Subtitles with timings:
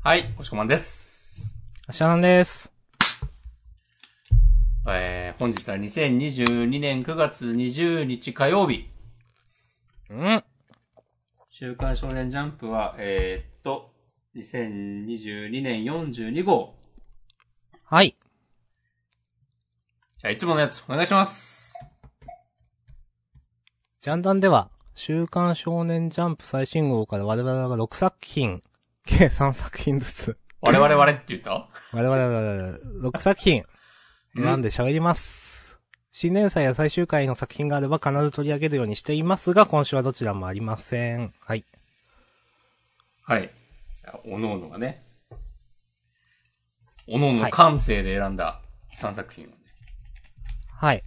[0.00, 1.58] はい、おしこまんです。
[1.90, 2.72] シャーンです。
[4.86, 8.88] えー、本日は2022年9月20日火曜日。
[10.08, 10.44] うん。
[11.50, 13.90] 週刊少年ジャンプは、えー、っと、
[14.36, 16.76] 2022年42号。
[17.82, 18.16] はい。
[20.18, 21.74] じゃあ、いつものやつ、お願いします。
[24.00, 28.62] ジャンダンでは、週刊少年ジャンプ最新号から我々が6作品、
[29.08, 31.68] 計3作品ずつ、我々我って言った？
[31.92, 32.78] 我々が
[33.10, 33.64] 6作品、
[34.36, 35.80] 選んで喋ります。
[36.12, 41.32] 新年祭や最終回の作品があれば必ず取り上げるようにしていますが、今週はどちらもありません。
[41.40, 41.64] はい。
[43.22, 43.50] はい。
[43.94, 45.04] じゃあ、おのおのがね、
[47.06, 48.60] おのおの感性で選んだ
[48.96, 49.54] 3作品をね、
[50.74, 51.02] はい。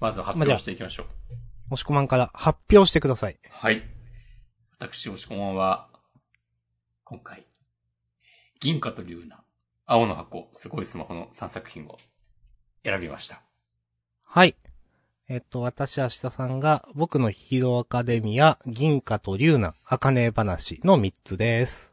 [0.00, 1.06] まず発表していきましょう。
[1.70, 3.38] もしこまんから発表してください。
[3.50, 3.82] はい。
[4.78, 5.89] 私、おしこまんは、
[7.10, 7.44] 今回、
[8.60, 9.42] 銀貨と龍ナ、
[9.84, 11.98] 青の箱、すごいスマホの3作品を
[12.84, 13.42] 選びました。
[14.22, 14.54] はい。
[15.28, 21.92] えっと、私、明日さんが、僕のヒーローアカデミア、銀貨と龍ナ、アカネ話の3つです。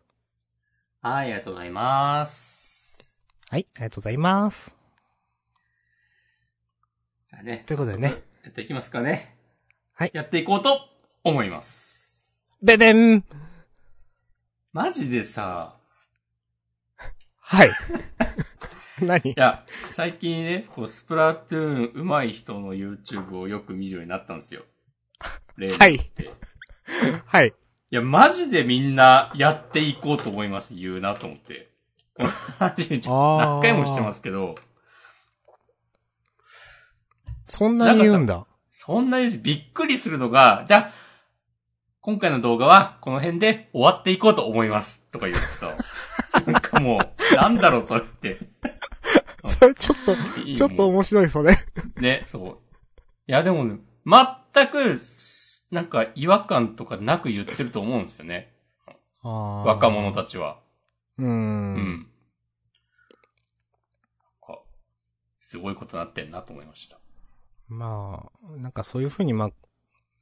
[1.01, 3.25] はい、ありがとうございます。
[3.49, 4.75] はい、ありがとうございます。
[7.25, 7.63] じゃあね。
[7.65, 9.35] ということでねやっていきますかね。
[9.93, 10.79] はいやっていこうと
[11.23, 12.23] 思います。
[12.61, 13.23] ベベン
[14.73, 15.75] マジでさ、
[17.39, 17.71] はい。
[19.01, 19.31] 何？
[19.31, 24.63] いや、最近ね、こう、スプラトゥーン上手い人の YouTube をよく見るようになったんですよ。
[25.79, 25.99] はい。
[27.25, 27.47] はい。
[27.49, 31.71] いや、マジでみんなやっていこうと思います、言うなと思って。
[32.15, 34.55] この話、あー何回もしてますけど、
[37.47, 38.45] そんなに言うんだ。
[38.71, 40.93] そんなにびっくりするのが、じゃあ、
[42.07, 45.03] 今回の動画はこの辺で終わっていこうと思います。
[45.11, 45.67] とか言うとさ、
[46.49, 48.37] なんかもう、なんだろう、それって。
[49.45, 51.53] それちょっと、いいちょっとも面白い、それ。
[51.97, 52.59] うね、そう。
[53.27, 54.97] いや、でもね、全く、
[55.69, 58.55] なんか違和感とかなく言ってると思うんですよね。
[59.21, 60.29] 若者たち。
[60.29, 60.61] ちは。
[61.17, 61.25] うー。
[61.25, 61.83] うんん。
[61.83, 62.07] なん
[64.47, 64.61] か、
[65.41, 67.01] すごいことになってんなと思いました。
[67.67, 69.51] まあ、なんかそういうふうに、まあ、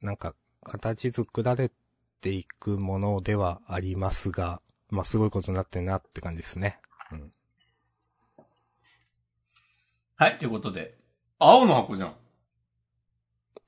[0.00, 0.34] なんか、
[0.66, 1.70] 形作られ
[2.20, 4.60] ていくものではありますが、
[4.90, 6.80] まあ、すごいことになってんなって感じですね。
[7.12, 7.32] うん。
[10.16, 10.98] はい、ということで、
[11.38, 12.16] 青の箱じゃん。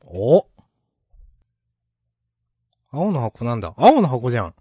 [0.05, 0.47] お？
[2.91, 3.75] 青の箱なんだ。
[3.77, 4.55] 青の箱じゃん。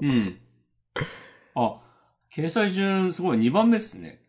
[0.00, 0.40] うん。
[1.54, 1.80] あ、
[2.34, 4.20] 掲載順すごい2番目っすね。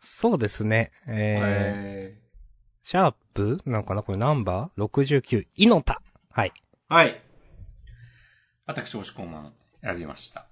[0.00, 0.92] そうですね。
[1.06, 2.22] えー、え
[2.82, 3.60] シャープ？
[3.66, 4.02] なのかな？
[4.02, 5.46] これナンバー ?69。
[5.56, 6.00] イノタ。
[6.36, 6.52] はい。
[6.90, 7.22] ー、はい。
[8.66, 10.46] 私、押し込まん選びました。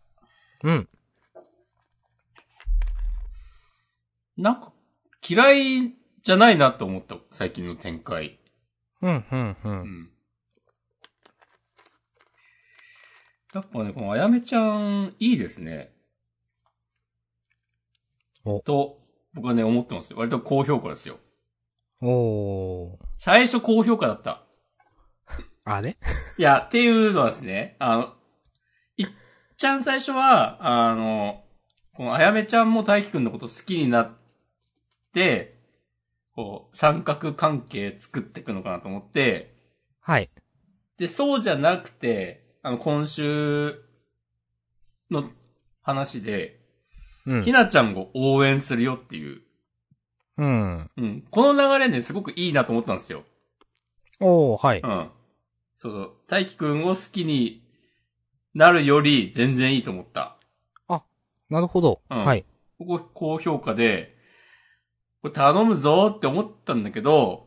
[0.62, 0.88] うん。
[4.38, 4.72] なんか、
[5.28, 8.40] 嫌いじゃないなと思った、最近の展開。
[9.02, 9.56] うん、うん、う。
[9.62, 10.10] うんん。
[13.52, 15.92] やっぱね、このあやめちゃん、いいですね。
[18.46, 19.02] おと、
[19.34, 20.18] 僕はね、思ってますよ。
[20.18, 21.18] 割と高評価ですよ。
[22.00, 22.96] おー。
[23.18, 24.43] 最初高評価だった。
[25.64, 25.96] あれ
[26.38, 28.12] いや、っていうのはですね、あの、
[28.96, 29.06] いっ
[29.56, 31.42] ちゃん最初は、あの、
[31.94, 34.10] このあやめちゃんも大輝くんのこと好きになっ
[35.12, 35.54] て、
[36.34, 39.54] こう、三角関係作っていくのかなと思って、
[40.00, 40.28] はい。
[40.98, 43.82] で、そうじゃなくて、あの、今週
[45.10, 45.30] の
[45.82, 46.60] 話で、
[47.26, 47.52] うんひ。
[47.52, 49.40] なちゃんを応援するよっていう、
[50.36, 50.90] うん。
[50.96, 51.24] うん。
[51.30, 53.24] この流れね、すごくいいなと思ったんですよ。
[54.20, 54.80] おー、はい。
[54.80, 55.10] うん。
[55.76, 56.12] そうそう。
[56.28, 57.62] 大輝くんを好きに
[58.54, 60.36] なるより全然いいと思った。
[61.50, 62.00] なるほど。
[62.10, 62.44] うんはい。
[62.78, 64.16] ここ高評価で、
[65.22, 67.46] これ頼むぞって思ったんだけど、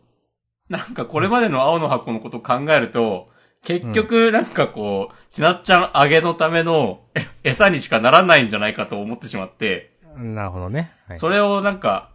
[0.70, 3.30] なんかこれまでの青の箱のことを考えると、
[3.64, 10.94] 結局なんかこう、ちなっちゃん揚げのためのえ餌にしかならないんじゃないかと思ってしまって、なるほどね。
[11.08, 11.18] はい。
[11.18, 12.12] それをなんか、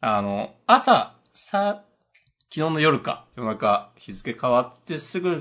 [0.00, 1.84] あの、朝、さ、
[2.56, 5.38] 昨日の夜か、夜中、日付変わってすぐ、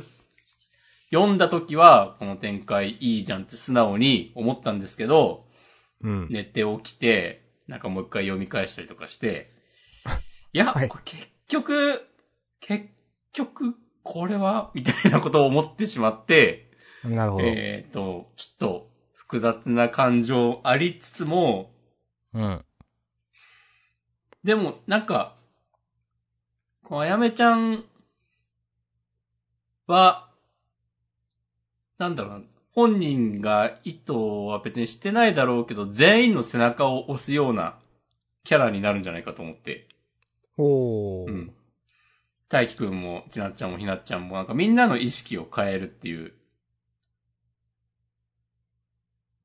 [1.14, 5.46] 読んだ時は、この展開いいじゃんって素直に思ったんですけど、
[6.02, 6.28] うん。
[6.30, 9.54] 寝て起きて、なんかもう一回読み返したりとかして、
[10.52, 12.06] いや、はい結局、
[12.60, 12.88] 結
[13.32, 16.70] 局、これはみたいなことを思ってしまって、
[17.06, 17.46] なるほど。
[17.46, 21.72] えっ、と、ちょっと複雑な感情ありつつも、
[22.34, 22.66] うん。
[24.44, 25.38] でも、なんか、
[26.88, 27.84] このあやめちゃん
[29.88, 30.30] は、
[31.98, 37.80] なんだろうな、本人が意図は別にしてないだろうけど、全員の背中を押すような
[38.44, 39.88] キャラになるんじゃないかと思って。
[40.58, 41.32] おー。
[41.32, 41.54] うん。
[42.50, 46.34] 大輝くんも、ちなっちゃんもひなっちゃんも、なんかみんなの意識を変えるっていう、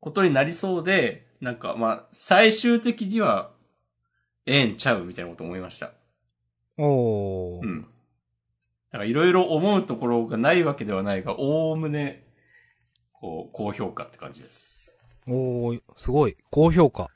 [0.00, 3.50] ことになりそうで、なんかまあ、最終的には、
[4.44, 5.92] ええんちゃうみたいなこと思いました。
[6.82, 7.62] おー。
[7.62, 7.82] うん。
[7.82, 7.88] だ
[8.92, 12.26] からいろいろ思うところがないわけではないが、おおむね、
[13.12, 14.98] こう、高評価って感じです。
[15.26, 16.36] おー、すごい。
[16.50, 17.10] 高評価。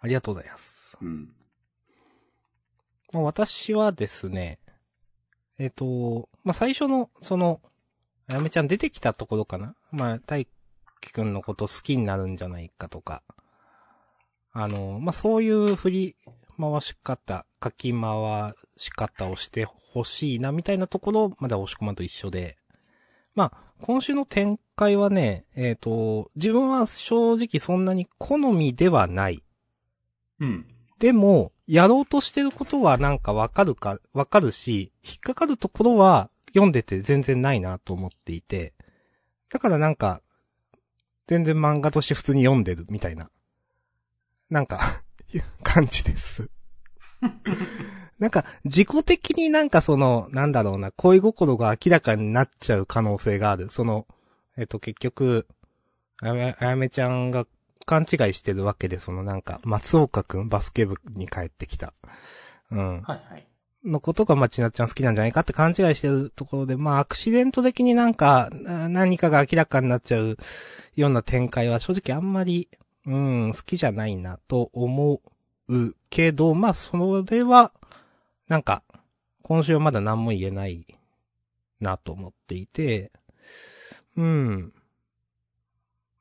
[0.00, 0.98] ありがとうございます。
[1.00, 1.32] うん。
[3.12, 4.58] まあ、私はですね、
[5.58, 7.60] えっ、と、まあ、最初の、その、
[8.28, 10.48] あやめちゃん出てきたところかなまあ、大
[11.00, 13.22] 輝くんのこと好きになるんじゃないかとか、
[14.52, 16.16] あの、まあ、そういう振り
[16.70, 22.56] 回し方、書き回し方をしてほしいな、みたいなところまでは押し込まんと一緒で、
[23.34, 29.42] まあ、今週の展開はね、えっ、と、自分は正直そんなに好みではない。
[30.38, 30.66] うん。
[30.98, 38.72] でも、やろうとしてることはなんかわかるか、わかるし、引っかかるところは読んでて全然ないなと思っていて、
[39.50, 40.22] だからなんか、
[41.26, 43.30] 全然漫画として普通に読んでるみたいな、
[44.50, 45.02] なんか、
[45.62, 46.50] 感じです。
[48.18, 53.70] なんか、自己的になんかその、なんだろうな、恋心が明らかになっちゃう可能性がある。
[53.70, 54.06] その、
[54.56, 55.46] えっと結局、
[56.20, 57.46] あやめ、ちゃんが
[57.84, 61.94] 勘違いしてるわけで、そのなんか、松岡くん、バスケ部に帰ってきた。
[62.70, 63.02] うん。
[63.02, 63.46] はいはい。
[63.84, 70.36] のことが、まあ、ちなっちゃん好きなんじゃないかって勘違いしてるところで、まあ、アクシデント的になんか、な何かが明らかになっちゃう
[70.94, 72.68] ような展開は正直あんまり、
[73.06, 75.20] うん、好きじゃないなと思
[75.68, 77.72] うけど、まあ、それは、
[78.48, 78.82] なんか、
[79.42, 80.86] 今週はまだ何も言えない
[81.80, 83.10] なと思っていて、
[84.16, 84.72] うん。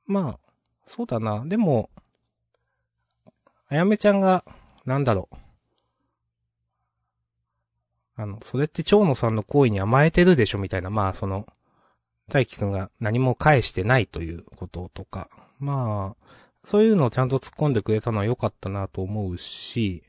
[0.05, 0.51] まあ、
[0.85, 1.43] そうだな。
[1.45, 1.89] でも、
[3.69, 4.43] あやめちゃんが、
[4.85, 5.35] なんだろう。
[8.15, 11.47] あの、それって蝶野さんの行為に甘えてるでしょみたいな、まあその、
[12.29, 15.29] 大輝くんが何も返してないということとか、
[15.59, 16.25] まあ、
[16.63, 20.03] そういうのをちゃんと突っ込んでくれたのは良かったなと思うし、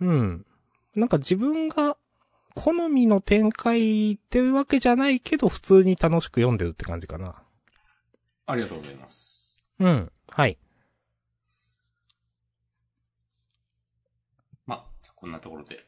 [0.00, 0.46] うん。
[0.94, 1.96] なんか自分が
[2.54, 7.34] 好みの展開っていうわけじゃないけど、普通に楽しく読んでるって感じかな。
[8.46, 9.66] ありがとうございます。
[9.78, 10.12] うん。
[10.30, 10.58] はい。
[14.66, 15.84] まあ、じゃあこんなところで。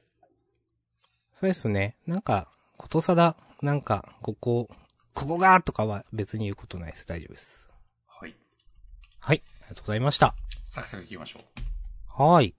[1.33, 1.97] そうですね。
[2.07, 4.69] なんか、ことさら、なんか、ここ、
[5.15, 7.07] ここがとかは別に言うことないです。
[7.07, 7.60] 大丈夫です。
[9.21, 9.35] はい。
[9.35, 9.43] はい。
[9.61, 10.35] ありがとうございました。
[10.65, 12.23] サクサク行きましょう。
[12.23, 12.55] はーい。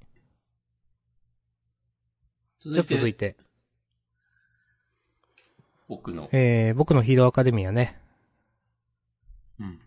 [2.59, 3.35] 続じゃあ続いて、
[5.87, 7.99] 僕の、えー、僕のヒーローアカデミアね。
[9.59, 9.81] うん。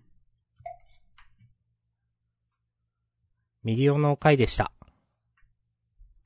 [3.62, 4.72] ミリオの回でした。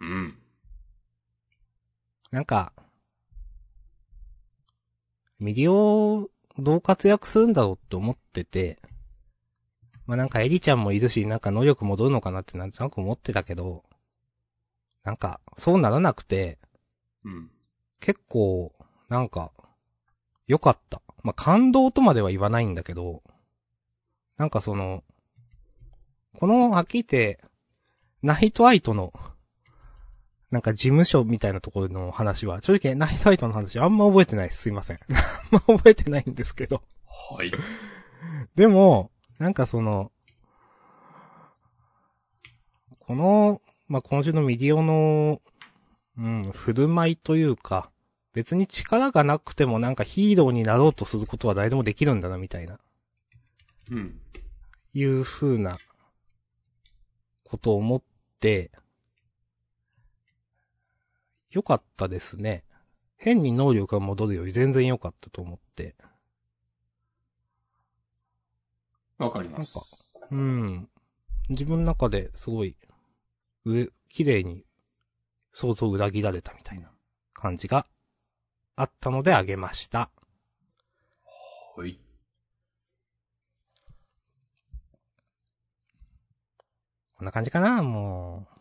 [0.01, 0.39] うん。
[2.31, 2.73] なんか、
[5.39, 6.29] ミリオ、
[6.59, 8.79] どう活躍するんだろうって思ってて、
[10.09, 13.85] まあなんかエリちゃんもいるし、なんか能力戻るのかなってなんとなく思ってたけど、
[15.05, 16.59] なんか、そうならなくて、
[17.27, 17.51] うん。
[18.01, 18.73] 結構、
[19.11, 19.53] なんか、
[20.47, 21.03] 良かった。
[21.23, 23.23] まあ、感動とまでは言わないんだけど、
[24.39, 25.05] なんかその、
[26.39, 27.41] この、はっきり言って、
[28.23, 29.13] ナイトアイの、
[30.51, 34.63] なんか事務所みたいなところの話は、正直ナイトアイの話あんま覚えてないです。
[34.63, 34.99] すいません。
[35.13, 35.15] あん
[35.53, 36.83] ま覚えてないんですけど。
[37.05, 37.53] はい。
[38.55, 40.11] でも、なんかその、
[43.01, 45.41] この、まあ、今週のミリオの、
[46.19, 47.91] うん、振る舞いというか、
[48.35, 52.79] 別に力がなくてもなんかヒーローになろうとすることは誰でもできるんだな、みたいな、
[53.91, 54.21] うん。
[54.93, 55.79] いう風な、
[57.49, 58.03] ことを思っ
[58.41, 58.71] て、
[61.51, 62.63] よかったですね。
[63.17, 65.95] 変に能力が戻るより全然良かったと思って。
[69.19, 70.19] わかります。
[70.31, 70.89] うん。
[71.49, 72.77] 自分の中ですごい、
[73.65, 74.65] 上、綺麗に
[75.53, 76.91] 想像を裏切られたみたいな
[77.35, 77.87] 感じが
[78.77, 80.11] あったのであげました。
[81.77, 81.99] はい。
[87.17, 88.59] こんな感じかなもう。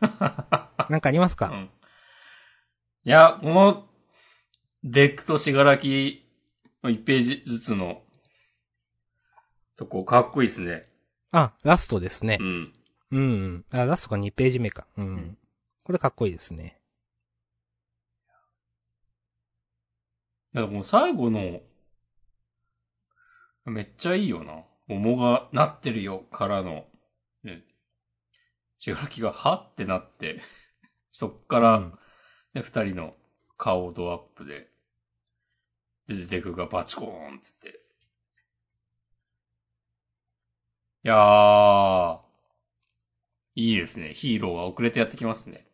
[0.90, 1.70] なんかありますか、うん。
[3.04, 3.88] いや、この、
[4.82, 6.25] デックとしがらきの
[6.88, 8.02] 1ページずつの、
[9.76, 10.86] とこ、かっこいいですね。
[11.32, 12.44] あ、ラストですねう。
[12.44, 12.72] ん。
[13.10, 13.24] うん、う
[13.58, 13.64] ん。
[13.70, 14.86] あ、ラストが2ページ目か。
[14.96, 15.14] うん。
[15.16, 15.38] ん
[15.84, 16.80] これかっこいいですね。
[20.56, 21.60] や、もう最後の、
[23.66, 24.64] めっちゃいいよな。
[24.86, 26.86] 桃がなってるよからの、
[27.42, 27.64] ね、
[28.78, 30.40] しがらきがはってなって、
[31.12, 31.98] そっから、うん
[32.54, 33.14] ね、二人の
[33.58, 34.68] 顔ドアップで、
[36.08, 37.80] で、デクがバチコーンっつって。
[41.04, 42.20] いやー、
[43.56, 44.12] いいですね。
[44.14, 45.66] ヒーローは遅れてやってきますね。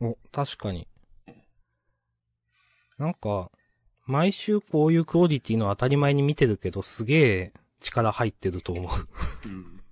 [0.00, 0.86] お、確かに。
[2.98, 3.50] なんか、
[4.06, 9.48] 毎週こういうクオリティの当たり前に見てるけど、すげえ力入ってると思う。
[9.48, 9.82] うん。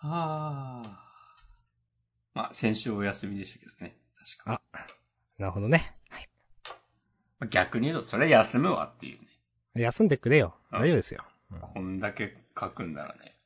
[0.00, 1.04] はあ。
[2.32, 3.98] まあ、先週お休みでしたけどね。
[4.14, 4.62] 確か
[5.38, 5.97] なるほどね。
[7.38, 9.82] まあ逆に言うと、それ休むわっていうね。
[9.82, 10.54] 休んでくれよ。
[10.70, 11.24] あ大丈夫ですよ。
[11.74, 13.36] こんだけ書くんならね。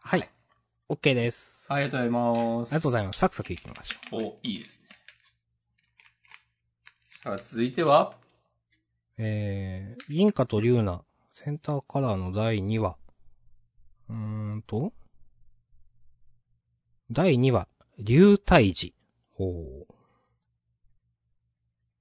[0.00, 0.20] はい。
[0.20, 0.32] はい
[0.92, 1.64] OK です。
[1.70, 2.72] ありがとうございます。
[2.72, 3.18] ありがとうございます。
[3.18, 4.88] サクサクいきましょお、いいですね。
[7.22, 8.14] さあ、続いては、
[9.16, 9.22] う。
[9.22, 12.96] えー、銀貨と竜ナ、センターカラーの第2話。
[14.10, 14.16] うー
[14.56, 14.92] んと、
[17.10, 17.68] 第2話、
[17.98, 18.94] 竜退治。
[19.32, 19.94] ほう。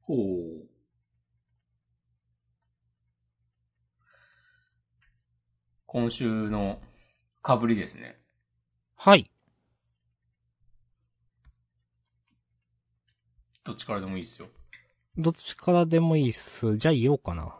[0.02, 0.68] ほう。
[5.86, 6.80] 今週の
[7.46, 8.18] 被りですね。
[8.96, 9.30] はい。
[13.64, 14.48] どっちからでもいいですよ。
[15.18, 16.78] どっちからでもいいっす。
[16.78, 17.54] じゃあ言おうかな。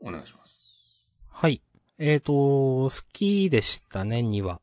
[0.00, 1.04] お願いします。
[1.28, 1.60] はい。
[1.98, 4.60] えーと、好きでしたね、2話。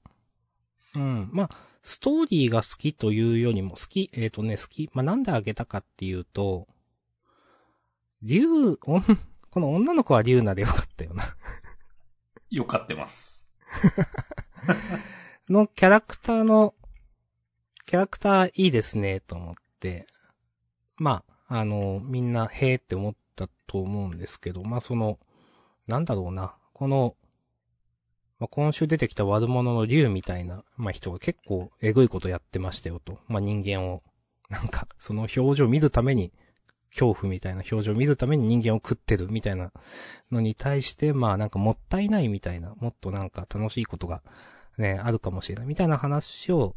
[0.95, 1.29] うん。
[1.31, 4.89] まあ、ストーリーが好きというよりも、好き、えーとね、好き。
[4.93, 6.67] まあ、なんであげたかっていうと、
[8.21, 9.03] 竜、おん、
[9.49, 11.23] この女の子は竜なでよかったよな。
[12.49, 13.49] よかってます。
[15.49, 16.75] のキャラクターの、
[17.85, 20.05] キャラクターいいですね、と思って。
[20.97, 25.17] まあ、あの、みんな、へーって思ったと思うんですけど、まあその、
[25.87, 27.15] なんだろうな、この、
[28.39, 33.19] まあ、今週出てきた悪者の竜みたいな、まあ人が結構えぐいことやってましたよと。
[33.27, 34.01] まあ人間を、
[34.49, 36.31] なんか、その表情を見るために、
[36.91, 39.71] 恐怖みたいな表情を見るために人間を食ってるみたいな
[40.31, 44.23] のに対して、まあなんかもったいないみたいな、もっとなんか楽しいことが
[44.77, 46.75] ね、あるかもしれないみたいな話を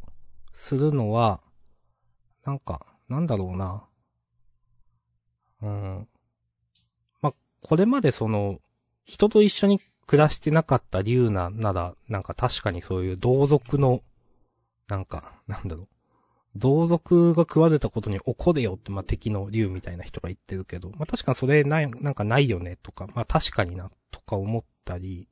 [0.53, 1.41] するのは、
[2.45, 3.85] なんか、なんだろうな。
[5.63, 6.09] うん。
[7.21, 8.59] まあ、これまでその、
[9.05, 9.81] 人と一緒に
[10.13, 14.03] 暮らしてなかった竜な、なら、なんか確かにそういう同族の、
[14.87, 15.89] なんか、なんだろう。
[16.55, 25.31] 同族が食われたことに怒れよって、まあ、敵の竜みたいな人が言ってるけど、まあ、確かにそれない、なんかないよねとか、まあ、確かにな、とか思ったり、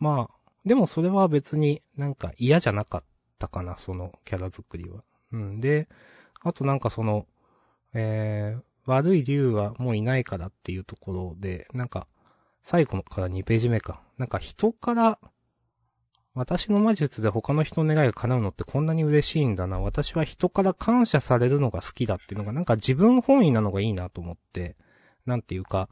[0.00, 3.04] まあ、でもそれは別になんか嫌じゃなかっ
[3.38, 5.04] たかな、そのキャラ作りは。
[5.30, 5.60] うん。
[5.60, 5.88] で、
[6.40, 7.28] あとなんかその、
[7.94, 12.08] えー、悪い竜はもういないからっていうところで、なんか、
[12.70, 14.02] 最後から2ページ目か。
[14.18, 15.18] なんか人から、
[16.34, 19.80] 私の魔術で他の人の願いが叶うのってこんなに嬉しいんだな。
[19.80, 24.76] 私は人から感謝されるのが好きだっていうのがなんか自分本位なのがいいなと思って、
[25.24, 25.88] なんていうか、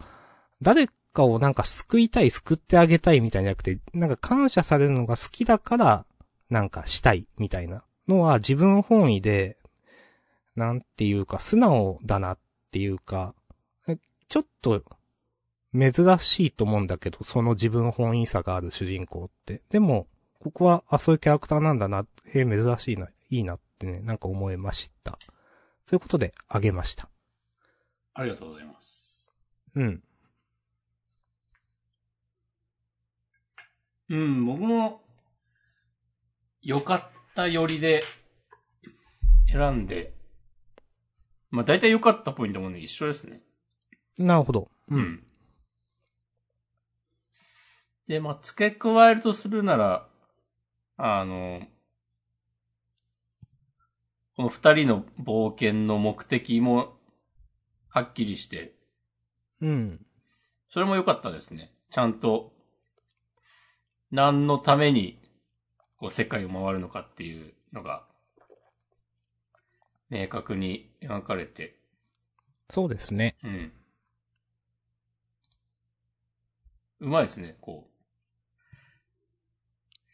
[0.61, 6.05] 誰かをなんか救いたい、救ってあげたいみたいじゃなくて、なんか感謝されるのが好きだから、
[6.51, 9.57] なんかしたいみたいなのは自分本位で、
[10.57, 12.39] なんていうか素直だなっ
[12.71, 13.35] ていうか、
[14.29, 14.83] ちょっと
[15.73, 19.63] 珍しいと思うんだけど、その自分本位さがある主人公って。
[19.71, 20.09] でも、
[20.39, 25.19] ここは、あ、そういうキャラクターなんだな、へえ、珍しいな、いいなってね、なんか思いました。
[25.87, 27.09] そういうことで、あげました。
[28.15, 29.33] ありがとうございます。
[29.75, 30.03] うん。
[34.09, 35.03] うん、僕も、
[36.63, 37.03] 良かっ
[37.35, 38.03] たよりで、
[39.53, 40.15] 選んで、
[41.51, 43.43] まあ大体良かったポイントもね、一緒ですね。
[44.19, 44.71] なるほど。
[44.89, 44.99] う。
[44.99, 45.26] ん。
[48.09, 50.09] で、まあ、付け加えるとするなら、
[50.97, 51.61] あの、
[54.37, 56.97] この二人の冒険の目的も、
[57.89, 58.75] はっきりして、
[59.61, 60.07] うん。
[60.69, 61.73] それも良かったですね。
[61.91, 62.53] ちゃんと、
[64.11, 65.19] 何のために、
[65.97, 68.07] こう、世界を回るのかっていうのが、
[70.11, 71.77] 明確に描かれて、
[72.71, 73.37] そうですね。
[73.43, 73.73] うん。
[77.01, 77.96] うまいですね、こう。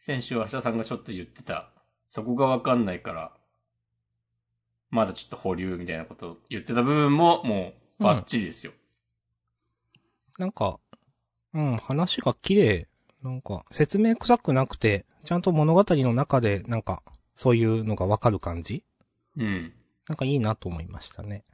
[0.05, 1.69] 先週、明日さんがちょっと言ってた、
[2.09, 3.31] そこがわかんないから、
[4.89, 8.73] まだちょっと保留みたいなことを言ってた部分も、もう、バッチリですよ。
[10.37, 10.77] なんか、
[11.53, 12.87] うん、話が綺麗。
[13.23, 17.01] なんか、説明臭くなくて、ちゃんと物語の中で、なんか、
[17.37, 18.83] そういうのがわかる感じ？
[19.37, 19.71] うん。
[20.09, 21.45] なんかいいなと思いましたね。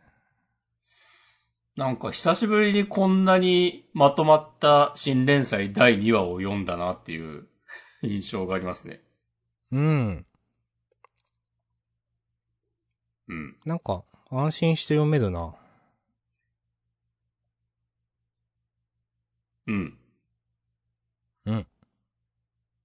[1.76, 7.46] なんか久しぶりにこんなにまとまった新連載第2話を読んだなっていう
[8.02, 9.02] 印象がありますね。
[9.72, 10.26] うん。
[13.28, 13.58] うん。
[13.66, 15.56] なんか、安心して読めるな。
[19.68, 19.98] うん。
[21.46, 21.68] うん。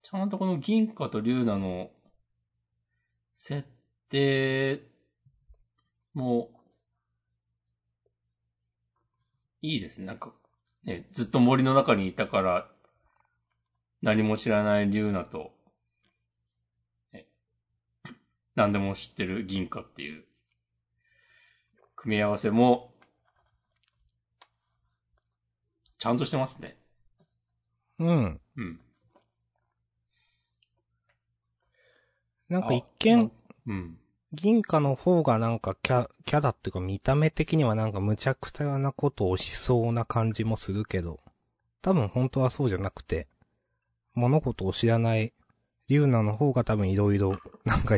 [0.02, 1.90] ちゃんとこの銀貨と龍奈の
[3.34, 3.66] 設
[4.10, 4.82] 定
[6.12, 6.50] も
[9.62, 10.06] いいですね。
[10.06, 10.34] なんか、
[10.84, 12.73] ね、ずっと森の中にいたから
[14.04, 15.50] 何も知らない龍奈と、
[17.14, 17.24] ね、
[18.54, 20.24] 何でも知ってる銀貨っていう
[21.96, 22.92] 組み合わせも
[25.96, 26.76] ちゃんとしてますね。
[27.98, 28.40] うん。
[28.56, 28.80] うん。
[32.50, 33.32] なんかあ一見、
[33.66, 33.98] うん。
[34.34, 41.20] 銀貨の方がなんかキャ、キャラっていうか見た目的にはなんか無茶苦茶なことをしそうな感じもするけど、
[41.80, 43.28] 多分本当はそうじゃなくて、
[44.14, 45.32] 物事を知らない
[45.88, 47.96] リュウナの方が多分いろいろ、なんか、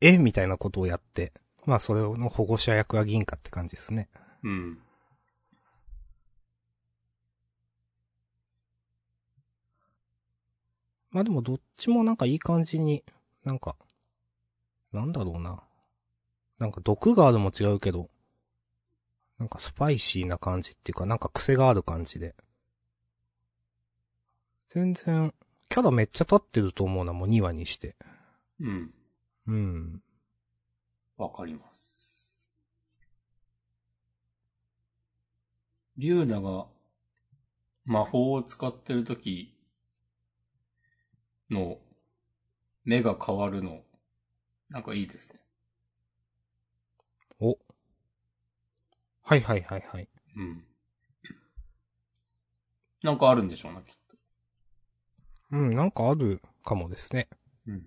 [0.00, 1.32] えみたいなことをやって、
[1.66, 4.08] まあそれの保護者役は銀貨って感じですね。
[4.42, 4.78] うん。
[11.10, 13.02] まあでもどっちもなんかいい感じに、
[13.44, 13.76] なんか、
[14.92, 15.62] なんだろうな。
[16.58, 18.10] なんか毒があるも違うけど、
[19.38, 22.34] なんかスパイシーな感じっていうか、なんか癖がある感じで。
[24.70, 25.34] 全然、
[25.68, 27.96] キャラめっちゃ立ってると思うな、もう2話にして。
[28.60, 28.94] うん。
[29.48, 30.02] うん。
[31.16, 32.36] わかります。
[35.96, 36.66] リュウナが
[37.84, 39.58] 魔法を使ってる時
[41.50, 41.78] の
[42.84, 43.82] 目が変わるの、
[44.68, 45.40] なんかいいですね。
[47.40, 47.58] お。
[49.22, 50.08] はいはいはいはい。
[50.36, 50.64] うん。
[53.02, 53.99] なんかあるんでしょうな、きっと。
[55.52, 57.28] うん、なんかあるかもですね。
[57.66, 57.86] うん。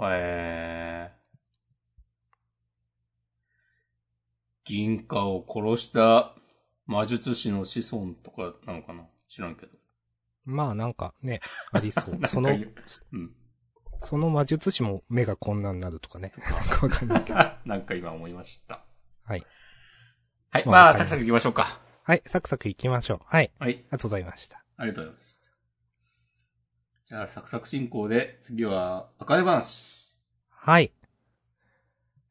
[0.00, 1.18] えー。
[4.64, 6.34] 銀貨を殺した
[6.86, 9.04] 魔術師の子孫とかなのかな？
[9.28, 9.72] 知らんけど。
[10.44, 11.40] まあなんかね、
[11.72, 13.34] ありそうその、うん。
[14.00, 16.32] その魔術師も目がこんなになるとかね。
[16.38, 17.38] なんかわかんないけど。
[17.64, 18.84] なんか今思いました。
[19.24, 19.46] はい。
[20.50, 20.66] はい。
[20.66, 21.87] まあまあ、サクサク行きましょうか。
[22.08, 23.20] はい、サクサク行きましょう。
[23.26, 23.74] はい、あはい。
[23.74, 24.64] りがとうございました。
[24.78, 25.50] ありがとうございました。
[27.04, 30.10] じゃあ、サクサク進行で、次は、赤根話。
[30.48, 30.90] はい。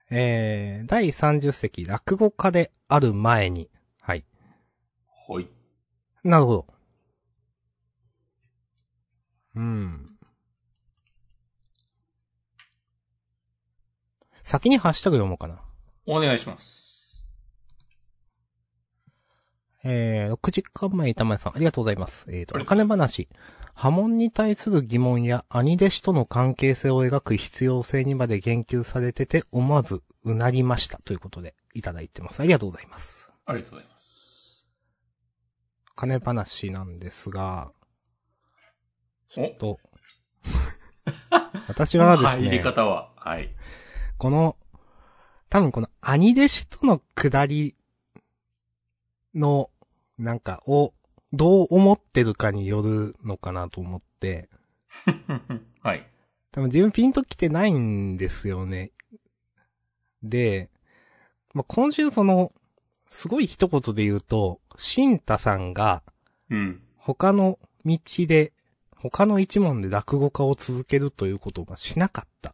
[0.09, 3.69] えー、第30席、落語家である前に。
[3.99, 4.25] はい。
[5.29, 5.47] はい。
[6.23, 6.67] なるほど。
[9.57, 10.17] うん。
[14.43, 15.61] 先にハッシュタグ読もうかな。
[16.07, 16.86] お願いします。
[19.89, 22.25] えー、6時間前、板前さん、ありがとうございます。
[22.29, 23.29] えーと、お金話。
[23.73, 30.99] 波紋に対する疑問や兄弟子との関係性を描く必要性にまで言及されてて、思わずうなりました。
[31.05, 32.41] ということで、いただいてます。
[32.41, 33.29] ありがとうございます。
[33.45, 34.65] ありがとうございます。
[35.95, 37.71] 金話なんですが、
[39.29, 39.79] ちょっと、
[41.67, 43.55] 私はですね、入り方は、はい。
[44.17, 44.57] この、
[45.49, 47.75] 多分この兄弟子との下り
[49.33, 49.69] の、
[50.17, 50.93] なんか、を、
[51.33, 54.49] どう思ってるかによるのかなと思って、
[55.81, 56.07] はい。
[56.51, 58.91] 多分自分ピンと来てないんですよね。
[60.23, 60.69] で、
[61.53, 62.51] まあ、今週その、
[63.09, 66.03] すごい一言で言うと、新太さんが、
[66.49, 66.81] うん。
[66.97, 68.53] 他の道で、
[68.95, 72.53] 他の一門で落語家を続けるということがしなかった。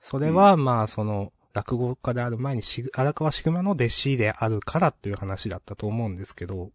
[0.00, 2.62] それは、まあ、その、落語家である前に
[2.92, 6.72] 荒川しぐまの弟子であるからっていう話だったと思うんですけど、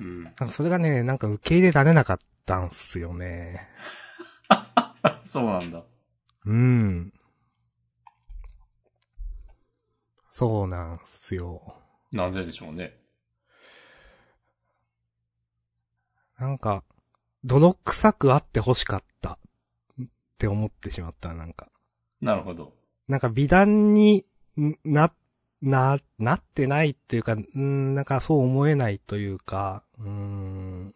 [0.00, 0.24] うん。
[0.24, 3.68] なんかそれがね、なんか受け入れられなかったんすよね。
[5.26, 5.84] そうなんだ。
[6.46, 7.12] うん。
[10.30, 11.76] そうなんすよ。
[12.10, 12.98] なんででしょうね。
[16.38, 16.82] なんか、
[17.44, 19.38] 泥臭くあって欲しかった。
[20.02, 20.06] っ
[20.38, 21.70] て思ってしまった、なんか。
[22.22, 22.81] なるほど。
[23.12, 24.24] なんか美談に
[24.58, 25.12] んな、
[25.60, 30.88] な、なってないっていうか、んなんかそう思えないというか、うーん。
[30.88, 30.92] っ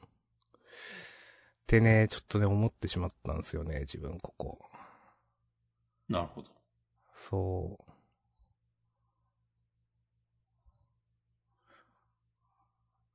[1.66, 4.58] てね、ちょっとね、思ってしまったんですよね、自分ここ。
[6.08, 6.48] なるほど。
[7.14, 7.84] そう。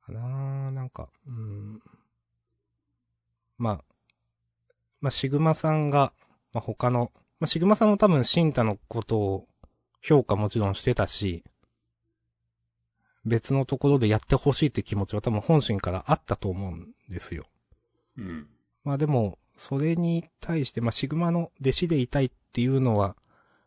[0.06, 1.82] かなーなんか、うん。
[3.58, 3.84] まあ、
[5.00, 6.12] まあ、シグマさんが、
[6.52, 7.10] まあ、他の、
[7.42, 9.48] まあ、シグマさんも多分シンタのことを
[10.00, 11.42] 評価もちろんしてたし、
[13.24, 17.46] 別のところでやってほしいって気持ちは多分本心からあったと思うんですよ。
[18.16, 18.46] うん。
[18.84, 23.16] まあでも、それに対して、まあシグマの弟子でいたいっていうのは、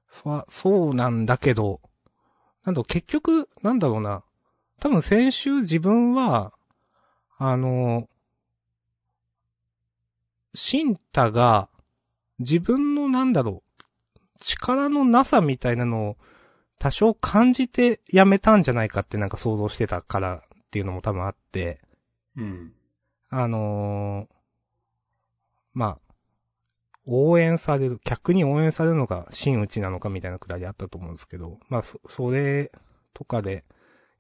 [0.08, 1.82] そわそうなんだけど、
[2.64, 4.24] なんだ結局、なんだろうな。
[4.80, 6.54] 多分先週自分は、
[7.38, 8.08] あの、
[10.54, 11.70] シンタが、
[12.40, 13.65] 自分のなんだろう、
[14.46, 16.18] 力のなさみたいなのを
[16.78, 21.82] 多少感じてやめたんじゃないかってなんか想像してたからっていうのも多分あって、
[22.38, 22.74] うん。
[23.30, 24.36] あのー
[25.74, 26.00] まあ、
[27.06, 32.72] 応援される、客に応援されるのが真打ちなのかみたいなくだりあったと思うんですけど、まあ、そ、それ
[33.14, 33.66] とかで、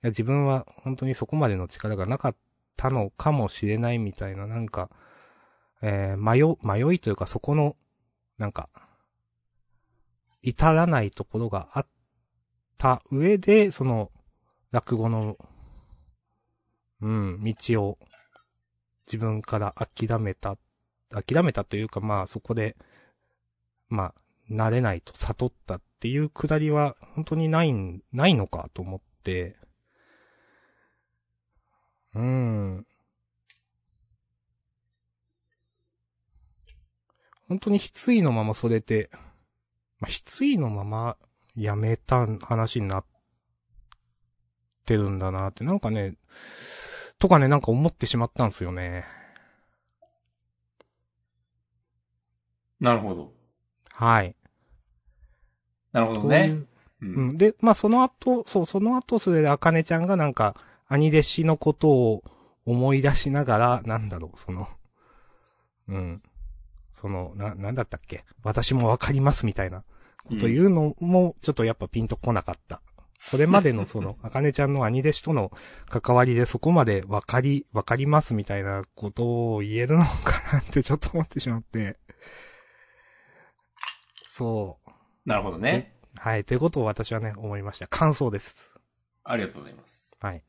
[0.03, 2.35] いや、自分は本当にそこまでの力がなかっ
[2.75, 4.89] たのかもしれないみたいな、なんか、
[5.81, 7.75] えー、迷、迷いというかそこの、
[8.38, 8.69] なんか、
[10.45, 11.88] 至らないところがあっ
[12.77, 14.12] た上で、その、
[14.71, 15.38] 落語の、
[17.01, 17.97] うん、道を
[19.08, 20.58] 自分から諦めた、
[21.10, 22.75] 諦めたというかまあそこで、
[23.89, 24.13] まあ、
[24.51, 27.73] 慣れないと悟ったっていうくだりは本当にない、
[28.13, 29.55] ないのかと思って、
[32.13, 32.86] うん。
[37.47, 39.10] 本当に失意のままそれで、
[39.99, 41.17] まあ、失意のまま
[41.55, 43.05] やめた話になっ
[44.86, 46.15] てるんだなって、なんかね、
[47.19, 49.05] とかね、なんか思ってしまったんですよね。
[52.79, 53.31] なるほど。
[53.91, 54.36] はい。
[55.91, 56.58] なるほどね。
[57.01, 57.38] うん。
[57.38, 60.55] で、まあその後、そう、その後それであかねちゃんがなんか、
[60.89, 62.23] 兄弟子のことを
[62.65, 64.67] 思い出しながら、なんだろう、その、
[65.88, 66.21] うん。
[66.95, 68.25] その、な、なんだったっけ？
[68.41, 69.84] 私もわかりますみたいな
[70.23, 72.81] こと言うのも、ちょっとやっぱピンとこなかった。
[73.31, 75.51] これまでのその、あかねちゃんの兄弟子との
[75.89, 81.97] 関わりでそこまでわかり、わかりますみたいなことを言えるのかなってちょっと思ってしまって。
[84.29, 84.89] そう。
[85.25, 85.95] なるほどね。
[86.17, 86.45] はい。
[86.45, 87.88] ということを私はね、思いました。
[87.88, 88.73] 感想です。
[89.23, 90.15] ありがとうございます。
[90.19, 90.43] はい。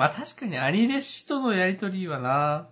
[0.00, 2.70] まあ確かに兄弟子とのやりとりはな、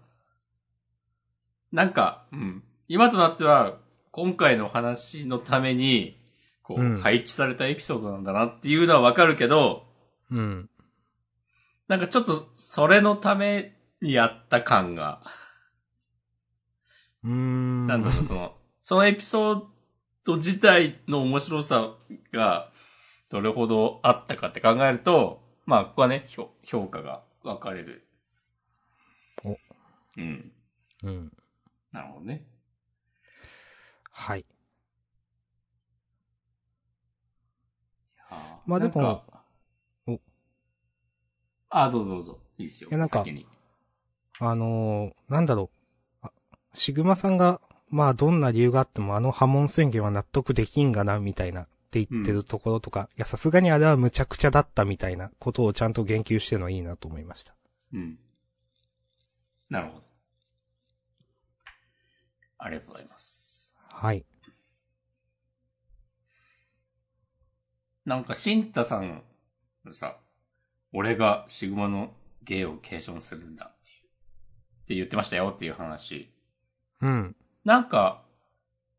[1.70, 2.62] なんか、うん。
[2.88, 3.80] 今となっては、
[4.12, 6.18] 今回の話のために、
[6.62, 9.84] こう、うん配置されたエピソードなんだなっていうのはわかるけど、
[10.30, 10.70] うん。
[11.86, 15.20] なんかちょっと、それのためにやった感が、
[17.24, 17.86] うーん。
[17.86, 19.62] なんだろう、その、そのエピソー
[20.24, 21.90] ド自体の面白さ
[22.32, 22.70] が、
[23.28, 28.08] どれほどあったかって考えると、まあ、ここはね、評評価が分かれる。
[29.44, 29.50] お。
[30.16, 30.52] うん。
[31.02, 31.32] うん。
[31.92, 32.46] なるほどね。
[34.10, 34.46] はい。
[38.64, 39.22] まあでも
[40.06, 40.20] お
[41.68, 42.38] あ、どうぞどうぞ。
[42.56, 42.88] いいっすよ。
[42.88, 43.26] いやなんか
[44.40, 45.70] あのー、なんだろ
[46.22, 46.26] う。
[46.26, 46.32] あ、
[46.72, 57.54] シグマさんが、まあどんな理由があってもあの波紋宣言は納得できんがな、みたいなって言ってるところとか、いやさすがにあれは無茶苦茶だったみたいなことをちゃんと言及してるのはいいなと思いました。
[57.94, 58.18] うん。
[59.70, 60.04] なるほど。
[62.58, 63.76] ありがとうございます。
[63.90, 64.24] はい。
[68.04, 69.22] なんか、シンタさん
[69.84, 70.16] のさ、
[70.92, 76.30] 俺がシグマの芸を継承するんだっていう、って言ってましたよっていう話。
[77.00, 77.36] うん。
[77.64, 78.24] なんか、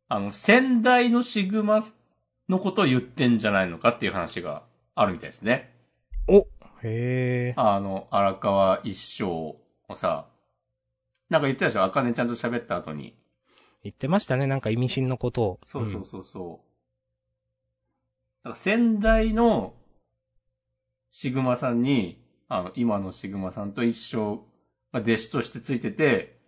[0.07, 1.81] あの、先代のシグマ
[2.49, 4.63] のことを言ってんじゃないのかっていう話が
[4.95, 5.73] あるみたいですね。
[6.27, 6.45] おへ
[6.83, 7.53] え。
[7.55, 9.55] あの、荒川一生を
[9.93, 10.25] さ、
[11.29, 11.83] なんか言ってたでしょ？
[11.83, 13.15] あかねちゃんと喋った後に。
[13.83, 15.59] 言ってましたね、なんか意味深のことを。
[15.63, 16.65] そうそうそうそう。
[18.43, 19.73] だから先代の
[21.11, 24.37] シグマさんに、あの、今のシグマさんと一生
[24.91, 26.39] が弟子としてついてて、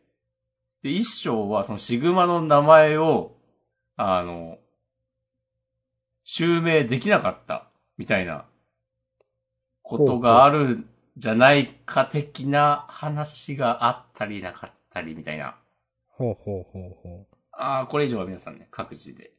[0.84, 3.36] で、一生はそのシグマの名前を、
[3.98, 4.58] あの、
[6.34, 7.68] 襲名できなかった、
[7.98, 8.46] みたいな、
[9.84, 15.58] ことがあるんじゃないか的な話があったりなかったりみたいな。
[16.08, 17.36] ほうほうほうほう。
[17.52, 19.34] ああ、これ以上は皆さんね、各自で、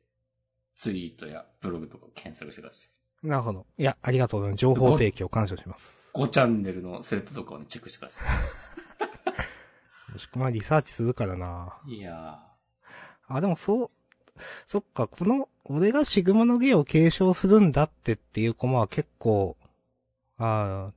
[0.76, 3.26] ツイートやブログとか検索してください。
[3.26, 3.64] なるほど。
[3.78, 4.60] いや、ありがとうございます。
[4.60, 6.10] 情報提供感謝します。
[6.12, 8.20] 5チャンネルのスレッドとかをね、チェックしてくださ
[10.12, 11.80] もしくはリサーチするからな。
[11.86, 11.94] い。
[11.94, 12.38] いや
[13.28, 13.90] あ、でもそう、
[14.66, 19.56] そっか、この、俺がシグマの芸を継承するんだってっていうコマは結構、
[20.36, 20.92] ああ、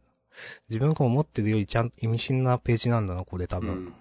[0.70, 3.70] 自分が思ってるよりちゃんと意味深なページなんだな、これ多分。
[3.70, 3.94] うん。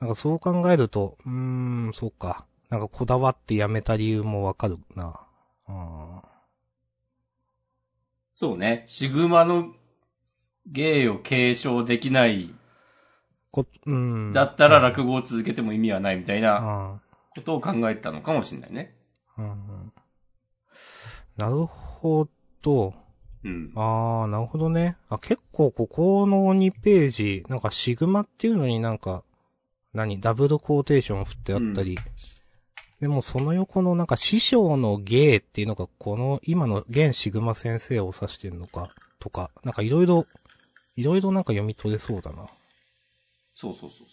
[0.00, 2.46] なんかそう考えると、うーん、そうか。
[2.68, 5.20] なんかこだわってやめた理由もわかるな。
[5.66, 6.22] あ
[8.34, 8.84] そうね。
[8.86, 9.72] シグマの
[10.66, 12.54] 芸を継承できない、
[13.50, 14.32] こ、うん。
[14.32, 17.00] だったら落語を続けても意味はないみたいなあ
[17.34, 18.94] ことを考えたのかもしれないね。
[19.36, 19.92] あ、うんうん。
[21.38, 22.28] なるほ
[22.62, 22.92] ど。
[23.44, 23.72] うん。
[23.76, 24.96] ああ、なるほどね。
[25.08, 29.22] あ、結構ここの2ページ、なんかシグマっていうのになんか、
[29.94, 31.96] 何、ダブルコーテーション振ってあったり、
[33.00, 40.26] でもその横のなんか師匠の芸っていうのがこの今の現シグマ先生を指してるのか、とか、なんかいろいろ、
[40.96, 42.48] いろいろなんか読み取れそうだな。
[43.54, 44.08] そうそうそう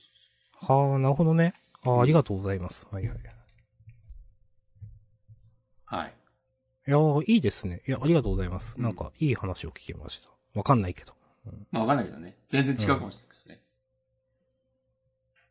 [0.67, 1.55] そはあ、なるほどね。
[1.81, 2.85] ああ、ありがとうございます。
[2.91, 3.17] はいはい。
[3.17, 3.21] う。
[5.85, 6.24] はい。
[6.87, 7.81] いやーいいですね。
[7.87, 8.75] いや、ありがとうございます。
[8.77, 10.29] うんなんか、いい話を聞けました。
[10.53, 11.13] わかんないけど。
[11.71, 12.35] まあわかんないけどね。
[12.49, 13.61] 全然違うかもしれないけどね。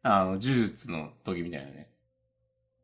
[0.02, 1.90] あの、呪術の時みたいなね。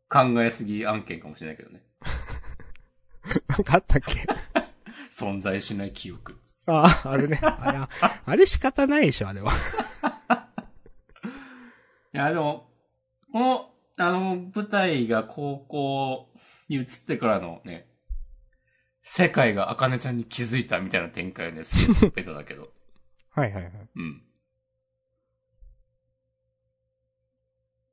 [0.09, 1.83] 考えすぎ案件かもしれないけどね。
[3.49, 4.25] なんかあったっけ？
[5.11, 6.63] 存在しない記憶っつって。
[6.67, 7.39] ああ、あれね。
[7.43, 9.53] あれ、あれ仕方ないでしょ、あれは。
[12.13, 12.69] いや、でも、
[13.33, 16.33] この、あの、舞台が高校
[16.69, 17.90] に移ってからのね、
[19.03, 22.11] 世界が茜ちゃんに気づいたみたいな展開はね、好きです。
[22.11, 22.71] ベタだけど。
[23.31, 23.73] はいはいはい。
[23.97, 24.23] うん。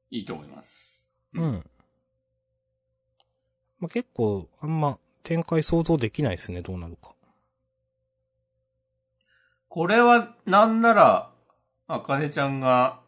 [0.10, 1.10] いいと思います。
[1.34, 1.41] う。
[1.41, 1.70] ん。
[3.80, 7.13] まあ、結構、あんま展開想像できないですね、どうなるか。
[9.70, 11.34] これは、なんなら、
[11.88, 13.02] あかねちゃんが、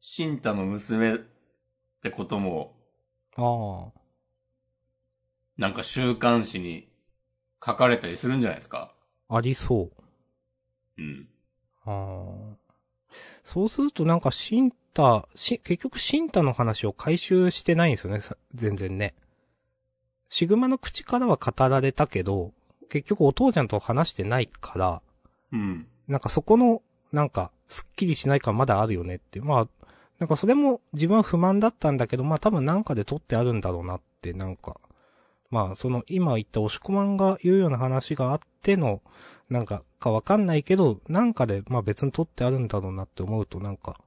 [0.00, 1.18] シンタの娘っ
[2.02, 2.76] てことも、
[3.36, 3.92] あ
[5.58, 6.88] なんか週刊誌に
[7.66, 8.92] 書かれたりするんじゃないですか？
[9.28, 9.90] あ、ありそ
[10.96, 11.02] う。
[11.02, 11.28] うん。
[11.84, 12.56] ああ。
[13.42, 19.14] そうするとなんかシンタ、し、結局シンタの話を回収してないんですよね、さ全然ね。
[20.28, 22.52] シグマの口からは語られたけど、
[22.88, 25.02] 結局お父ちゃんと話してないから、
[25.52, 25.86] うん。
[26.08, 29.40] なんかそこの、なんか、すっきりしない感まだあるよねって。
[29.40, 29.68] まあ、
[30.18, 34.80] なんかそれも自分は不満だったんだけど、まあ多分なんかで取ってあるんだろうなって、なんか。
[35.50, 39.02] まあその今言った押し込まんが言うような話があっての、
[39.48, 43.98] なんかかわかんないけど、なんかでまあ別に取ってあるんだろうなって思うとなんか、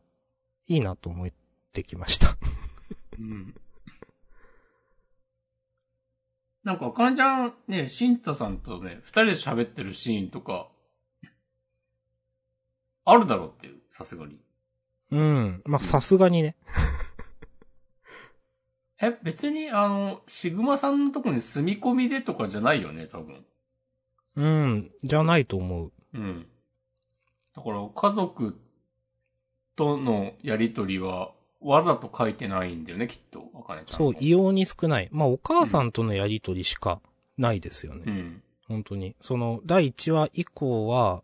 [0.68, 1.30] いいなと思っ
[1.72, 2.38] てきました。
[3.18, 3.56] うん。
[6.64, 10.70] なんか、あかねちゃん、ね、シンタさんとね、二人で喋ってるシーンとか、
[13.06, 14.40] あるだろうっていう、さすがに。
[15.12, 15.62] うん。
[15.66, 16.56] まあさすがにね。
[19.02, 23.46] え、別に、あの、シグマさんのとこに住み込みでとかじゃないよね、多分。
[24.36, 24.92] うん。
[25.04, 25.92] じゃないと思う。
[26.14, 26.48] うん。
[27.56, 28.60] だから、家族
[29.76, 31.32] とのやりとりは、
[31.62, 33.98] わざと書いてないんだよね、きっと、あかねちゃん。
[33.98, 35.10] そう、異様に少ない。
[35.12, 37.02] まあお母さんとのやりとりしか
[37.38, 38.04] ないですよね。
[38.06, 38.44] うん。
[38.68, 39.16] 本当に。
[39.22, 41.24] その、第1話以降は、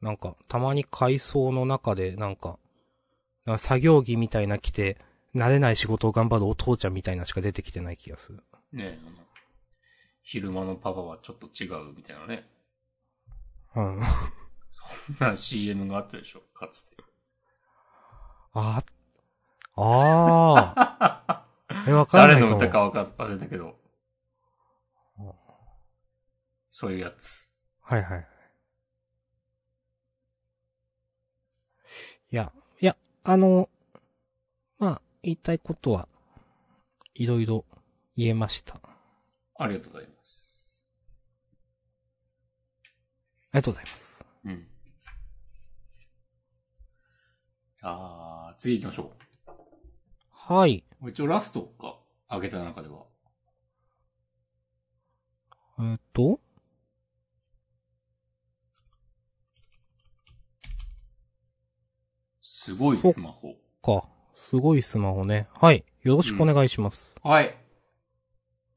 [0.00, 2.58] なんか、たまに階層の中で、なんか、
[3.44, 4.98] なんか作業着みたいな着て、
[5.34, 8.42] 慣れない仕事を頑張るお父ちゃんみたいなしか出てきてない気がする。
[8.72, 9.16] ねえ、あの
[10.22, 12.48] 昼間のパパはちょっと違うみたいなね。
[13.76, 14.00] うん。
[15.20, 16.96] な CM があったでしょ、かつて。
[18.52, 18.82] あ、
[19.76, 21.46] ああ。
[21.86, 22.40] え、わかんない。
[22.40, 23.76] 誰の歌かわか忘れたけど。
[26.70, 27.50] そういうやつ。
[27.80, 28.26] はいはい。
[32.30, 33.68] いや、いや、あの、まあ、
[35.28, 36.08] 言いたいことは、
[37.14, 37.66] いろいろ
[38.16, 38.76] 言えました。
[38.76, 40.86] あありがとうございます。
[43.52, 44.24] りがとうございます。
[44.46, 44.66] うん。
[47.76, 49.12] じゃあ、次行きましょ
[50.30, 50.82] はい。
[51.02, 51.10] う。
[51.10, 53.04] 一応ラストか、あげた中では。
[55.78, 56.40] えーっと、
[62.40, 63.54] すごいスマホ。
[63.82, 64.17] か。
[64.38, 65.48] すごいスマホね。
[65.52, 65.84] はい。
[66.04, 67.16] よろしくお願いします。
[67.24, 67.56] はい。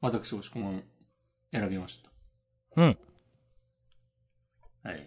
[0.00, 0.82] 私、押し込まん、
[1.52, 2.10] 選びました。
[2.82, 2.98] うん。
[4.82, 5.06] はい。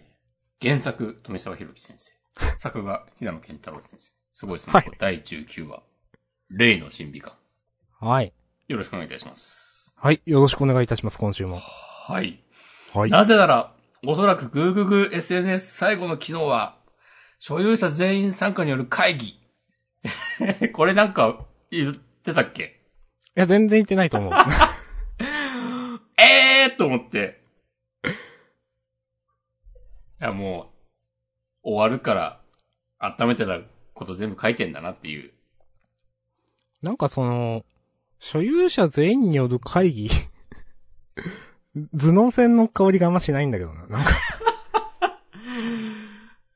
[0.60, 2.12] 原作、富澤弘樹先生。
[2.58, 4.10] 作画、平野健太郎先生。
[4.32, 5.82] すごいスマホ、はい第19話。
[6.48, 7.34] 霊の神秘感。
[8.00, 8.32] はい。
[8.66, 9.94] よろしくお願いいたします。
[9.94, 10.22] はい。
[10.24, 11.58] よろしくお願いいたします、今週も。
[11.58, 12.42] はい。
[12.94, 13.10] はい。
[13.10, 13.74] なぜなら、
[14.06, 16.78] おそらく Google SNS 最後の機能は、
[17.38, 19.45] 所有者全員参加による会議。
[20.72, 22.80] これなんか言ってたっけ？
[23.36, 24.32] いや、全然言ってないと思う。
[26.18, 26.22] え
[26.66, 27.42] えーと思って。
[30.20, 30.72] いやも
[31.64, 32.40] う、終わるから、
[32.98, 33.60] 温めてた
[33.92, 35.30] こと全部書いてんだなっていう。
[36.82, 37.64] なんかその、
[38.18, 40.08] 所有者全員による会議、
[41.92, 43.86] 頭脳戦の香りがあんましないんだけどな。
[43.86, 44.10] なんか、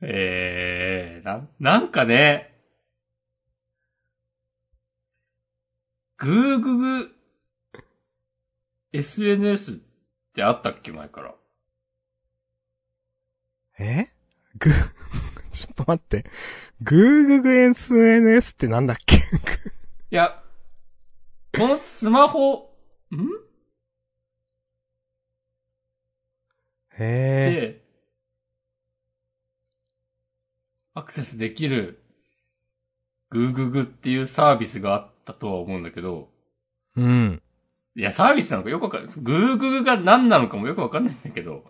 [0.01, 2.50] ええー、な、なんかね、
[6.21, 7.15] グーググ
[8.93, 9.75] SNS っ
[10.35, 11.33] てあったっけ前から。
[13.79, 14.11] え？
[14.55, 14.69] ぐ、
[15.51, 16.29] ちょっと待って。
[16.83, 19.15] グーググ SNS ってなんだっけ？
[19.15, 19.19] い
[20.11, 20.43] や、
[21.57, 22.77] このスマホ、
[23.09, 23.17] ん？
[26.99, 27.51] へえ。
[27.51, 27.85] で、
[30.93, 32.03] アクセスできる、
[33.31, 36.29] グーググっていうサービスがあったとは思うんだけど、
[36.95, 37.41] うん。
[37.95, 39.13] いや、サービスなのかよくわかんない。
[39.17, 41.65] グーググが何なのかもよくわかんないんだけど、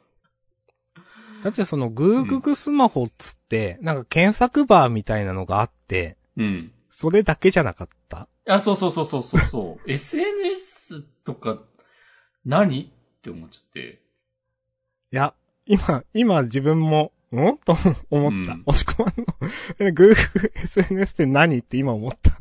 [1.43, 6.71] だってそのグーググスマホっつって、なんか検索バーみたいなのがあって、うん。
[6.89, 8.27] それだけじゃなかった？
[8.47, 9.81] いや、そうそうそうそうそうそう。
[9.91, 11.59] SNS とか、
[12.45, 12.89] 何っ
[13.21, 14.01] て思っちゃって。
[15.11, 15.33] いや、
[15.65, 17.57] 今、今自分も、ん？
[17.65, 17.75] と
[18.11, 18.53] 思った。
[18.53, 19.25] うん押し込まんの。
[19.93, 22.40] グーググ SNS って何って今思った。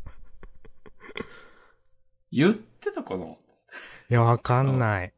[2.31, 3.35] い言ってたかな？
[4.11, 5.13] や、わかんない。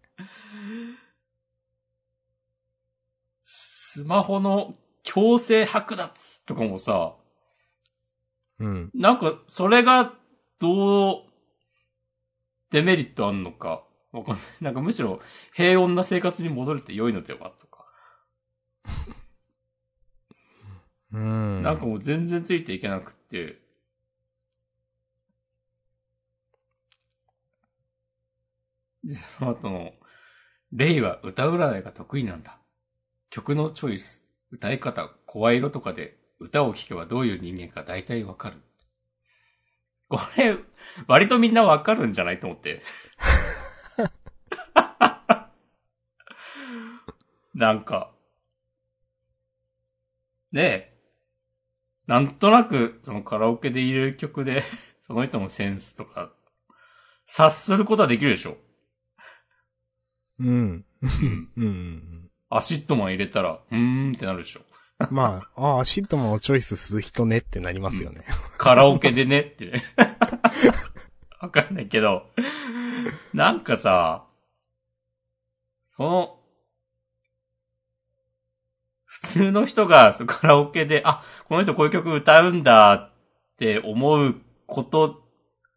[3.45, 7.15] スマホの強制剥奪とかもさ、
[8.59, 8.91] うん。
[8.93, 10.13] なんか、それが、
[10.59, 11.23] どう、
[12.69, 14.43] デメリットあんのか、わかんない。
[14.61, 15.21] なんかむしろ、
[15.53, 17.85] 平穏な生活に戻れて良いのではとか。
[21.11, 21.61] うん。
[21.63, 23.62] なんかもう全然ついていけなくって。
[29.03, 29.93] で、その後の、
[30.71, 32.57] レイは歌占いが得意なんだ。
[33.29, 38.57] 曲のチョイス、歌い方、声色とかで歌を聴けばどういう人間か大体わかる。
[40.09, 40.57] これ、
[41.07, 42.83] 割とみんなわかるんじゃないと思って。
[47.53, 48.11] なんか、
[50.51, 50.93] ね、
[52.05, 54.63] なんとなく、そのカラオケで入れる曲で、
[55.07, 56.31] その人のセンスとか、
[57.25, 58.57] 察することはできるでしょ。
[60.39, 60.47] うん。
[60.47, 60.85] うん。
[61.57, 62.29] うんうん。
[62.49, 64.61] アシッドマン入れたら、うーんってなるでしょ。
[65.09, 68.25] まあ、 ああ、シットマンをチョイスする人ねってなりますよね。
[68.57, 69.83] カラオケでねってね。
[71.39, 72.27] わかんないけど、
[73.33, 74.25] なんかさ、
[75.97, 76.39] その、
[79.05, 83.11] 普通の人がそのカラオケで、あ、この人こういう曲歌うんだっ
[83.57, 85.23] て思うこと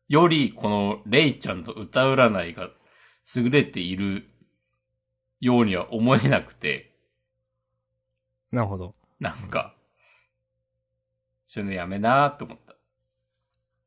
[0.08, 2.70] より、このレイちゃんと歌占いが
[3.34, 4.28] 優れている
[5.46, 6.92] ようには思えなくて、
[8.50, 8.94] なるほど。
[9.20, 9.74] なんか、
[11.46, 12.74] そういうのやめなーって思った。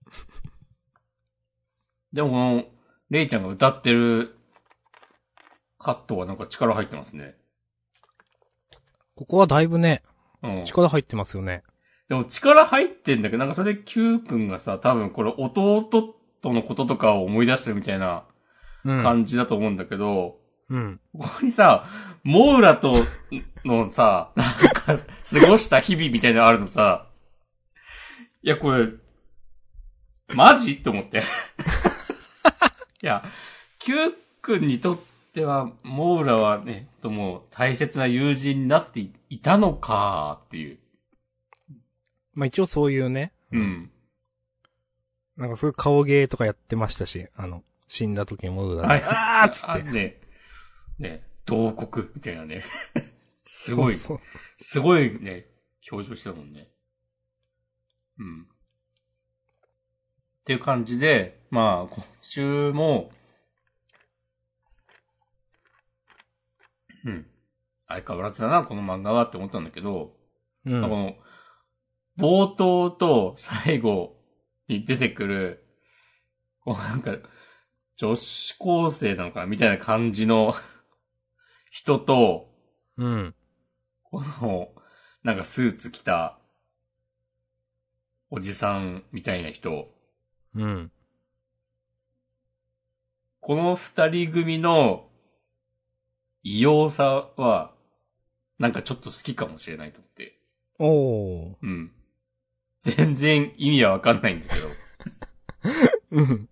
[2.14, 2.66] でもこの、
[3.10, 4.38] レイちゃんが歌ってる
[5.78, 7.36] カットはなんか力入ってますね。
[9.16, 10.02] ここはだいぶね、
[10.42, 10.64] うん。
[10.64, 11.64] 力入ってますよね。
[12.08, 15.84] でも力入ってんだけど、なんかそれで Q 君がさ、多分これ弟
[16.42, 18.26] とのこととかを思い出してるみたいな
[18.86, 19.04] うん。
[19.04, 20.39] 感じだと思うんだけど、
[20.70, 21.00] うん。
[21.18, 21.86] ここにさ、
[22.24, 22.96] モウラと
[23.66, 27.08] のさ、なんか、過ごした日々みたいなのあるのさ、
[28.42, 28.90] いや、これ、
[30.34, 30.74] マジ？
[30.74, 31.20] って思って。
[33.02, 33.24] いや、
[33.80, 35.00] キュウ君にとっ
[35.34, 40.78] ては、モウラはね、ともう大切な友人になっていたのかっていう。
[42.34, 43.92] まあ一応そういうね、うん。
[45.36, 49.68] なんかすごい顔芸とかやってましたし、あの、死んだ時に戻るはいあーっつって。
[49.68, 50.20] あね、
[51.00, 52.64] ね、同国みたいなね。
[53.46, 54.20] すごい、そう
[54.58, 55.48] すごいね、
[55.92, 56.70] 表情してたもんね。
[58.20, 58.44] うん。
[58.44, 58.46] っ
[60.46, 63.12] ていう感じで、まあ、今週も、
[67.06, 67.26] うん。
[67.88, 70.16] 相変わらずだな、この漫画はって思ったんだけど、
[70.66, 70.82] うん。
[70.82, 71.16] まあこの、
[72.18, 74.22] 冒頭と最後
[74.68, 75.66] に出てくる、
[76.62, 77.18] こうなんか、
[77.96, 80.54] 女子高生なのかなみたいな感じの
[81.70, 82.50] 人と、
[82.98, 83.36] うん。
[84.04, 84.70] この、
[85.24, 86.40] なんかスーツ着た、
[88.30, 89.92] おじさんみたいな人。
[90.56, 90.92] うん。
[93.40, 95.10] この二人組の
[96.44, 97.74] 異様さは、
[98.60, 100.40] なんかちょっと好きかもしれないと思って。
[100.80, 101.56] おー。
[101.62, 101.92] うん。
[102.84, 104.68] 全然意味はわかんないんだけど。
[106.12, 106.50] うん。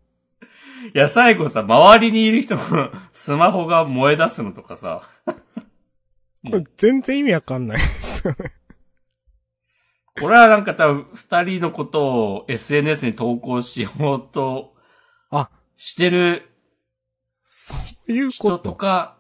[0.93, 2.61] いや、最後さ、周りにいる人の
[3.11, 5.03] スマホが燃え出すのとかさ。
[5.25, 5.33] こ
[6.57, 8.53] れ全然意味わかんないですよね。
[10.21, 12.05] 俺はなんか多分二人のこと
[12.37, 14.75] を SNS に投稿しようと
[15.29, 16.49] あ、してる
[17.47, 17.75] そ
[18.07, 18.71] ういうこ人と。
[18.71, 19.17] とか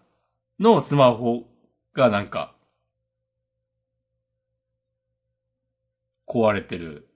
[0.59, 1.43] のスマホ
[1.93, 2.55] がなんか
[6.27, 7.06] 壊れてる。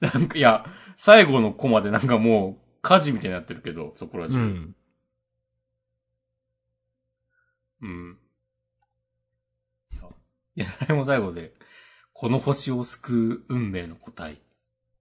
[0.00, 0.64] なんか、いや、
[0.96, 4.36] 最後のコマでなんかもう火事みたいになってるけど、そこら中。
[4.36, 4.76] うん。
[7.82, 8.18] うん。
[10.56, 11.54] いや、最後最後で、
[12.12, 14.40] この星を救う運命の個体、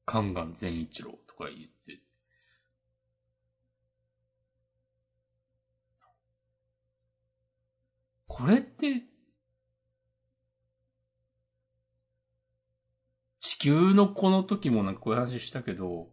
[0.06, 2.02] カガン善一郎とか言って。
[8.28, 9.04] これって、
[13.64, 16.10] 球のこの時もなんかこういう話したけど、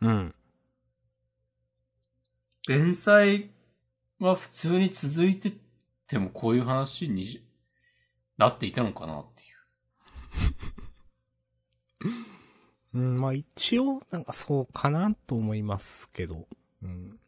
[0.00, 0.34] うん。
[2.66, 3.50] 連載
[4.18, 5.52] は普通に続いて
[6.06, 7.46] てもこういう話に
[8.38, 9.46] なっていたのかなってい
[12.04, 12.08] う。
[12.98, 16.48] うん、まあ一応、なんかそうかなと思いますけど。
[16.80, 17.20] うん。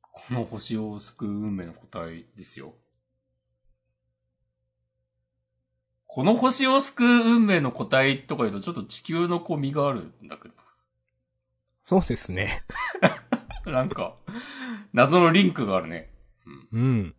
[0.00, 2.74] この星を救う運命の答えですよ。
[6.08, 7.06] この星を救う
[7.36, 10.48] 運命の答えとか言うとちょっと地球のこう身があるんだけ
[11.84, 12.64] そうですね。
[13.64, 13.70] ど。
[13.72, 14.16] なんか、
[14.92, 16.10] 謎のリンクがあるね。
[16.72, 16.80] うん。
[16.80, 17.14] うん。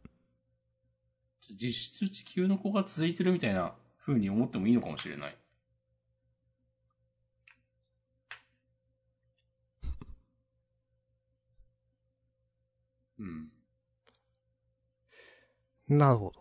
[1.52, 5.38] 実質地球の子が続いてるみたいな風に思ってもいいのかもしれない。
[13.20, 13.52] うん。
[15.88, 16.39] なるほど。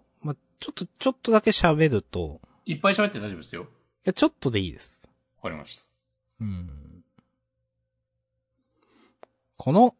[0.59, 3.63] まあ、ちょっと、ちょっとだけ喋ると、いっぱい喋って大丈夫ですよ。
[3.63, 3.67] い
[4.05, 5.09] や、ちょっとでいいです。
[5.39, 5.85] わかりました。
[6.41, 7.05] うん。
[9.57, 9.95] この、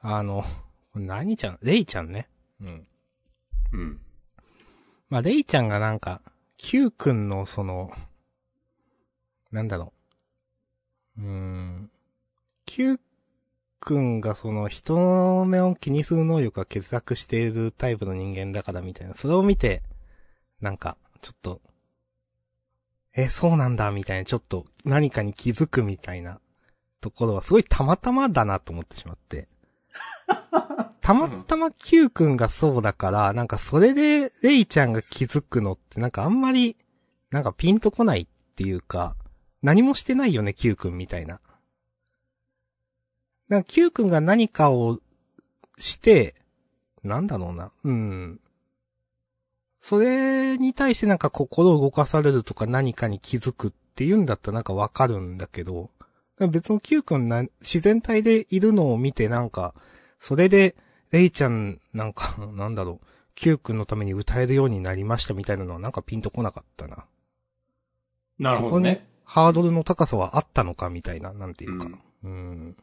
[0.00, 0.44] あの、
[0.94, 2.28] 何ちゃん、レイちゃんね。
[2.60, 2.86] うん。
[3.72, 4.00] うん。
[5.08, 6.22] まあ、レイちゃんがなんか、
[6.56, 7.90] Q 君のその、
[9.50, 9.92] なんだろ
[11.18, 11.22] う。
[11.22, 11.90] うーん。
[12.66, 13.00] Q
[13.80, 19.14] 君がその人の目を気にする能力が欠落しているタイプの人間だからみたいな。
[19.14, 19.82] それを見て、
[20.60, 21.60] なんか、ちょっと、
[23.14, 26.40] え、そうなんだ、みたいな、ちょっと何かに気づくみたいな
[27.00, 29.48] ところはすごいたまたまだなと思ってしまって。
[31.00, 36.76] たまたま Q 君がそうだから、なんかそれでレイちゃんが気づくのってなんかあんまり、
[37.30, 39.16] なんかピンとこないっていうか、
[39.62, 41.40] 何もしてないよね、Q 君みたいな。
[43.50, 45.00] なんか Q 君が何かを
[45.78, 46.34] して、
[47.02, 48.40] なんだろうな、うん。
[49.80, 55.90] それに対してなんか心を動かされるとか何かに気づくっていうんだったらなんかわかるんだけど、
[56.38, 59.74] 別の Q 君な、自然体でいるのを見てなんか、
[60.18, 60.76] それで、
[61.10, 67.04] レイちゃん、なんか、なんだろう、Q 君のために歌えるようになりましたみたいなのはなんかピンとこなかったな。
[68.38, 69.06] なるほどそこにね。
[69.24, 71.86] ハードルの高さはあったのかみたいな、なんていうか。
[71.86, 72.76] うんうん。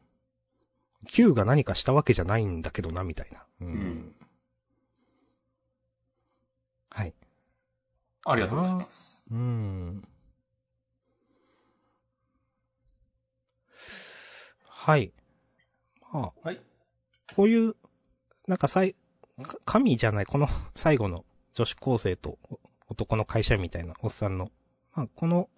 [1.05, 3.45] Q が何かしたわけじゃないんだけどな、みたいな。
[3.61, 3.67] うん。
[3.67, 4.15] うん
[6.97, 7.13] はい。
[8.25, 9.23] ありがとうございます。
[9.29, 10.03] うん。
[14.67, 15.13] はい。
[16.11, 16.59] まあ、はい。
[17.35, 17.75] こういう、
[18.47, 18.95] なんかさい、
[19.43, 21.23] か神じゃない、この 最後の
[21.53, 24.51] 女子高生とお男の会社員みたいなおっさんの、
[24.95, 25.51] まあ、この、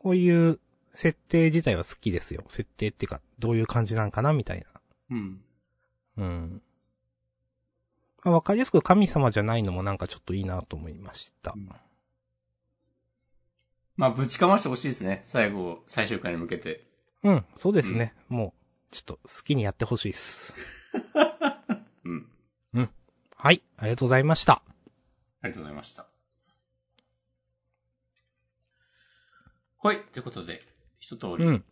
[0.00, 0.58] こういう
[0.94, 2.44] 設定自体は好きですよ。
[2.48, 4.64] 設定っていうか、どういう感じなんかな、みたい
[5.10, 5.40] うん。
[6.16, 6.24] な。
[6.24, 6.62] うん。
[8.24, 11.54] まあ、わかりやすく神様じゃないのもなんかちょっといいなと思いました。
[13.96, 15.22] まあ、ぶちかましてほしいですね。
[15.24, 16.86] 最後、最終回に向けて。
[17.22, 18.14] うん、そうですね。
[18.28, 18.54] も
[18.90, 20.54] う、ちょっと好きにやってほしいです。
[22.04, 22.28] うん。
[23.42, 24.62] はい、ありがとうございました。
[25.40, 26.06] ありがとうございました。
[29.82, 30.00] はい。
[30.12, 30.62] ということで、
[31.02, 31.64] 一通りうん。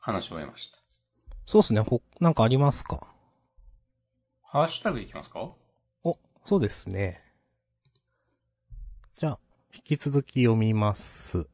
[0.00, 0.78] 話を終えました。
[1.46, 1.80] そうですね。
[1.80, 3.06] ほ、なんかありますか？
[4.42, 5.52] ハッシュタグいきますか？
[6.02, 7.22] お、そうですね。
[9.14, 9.38] じゃあ、
[9.72, 11.46] 引き続き読みます。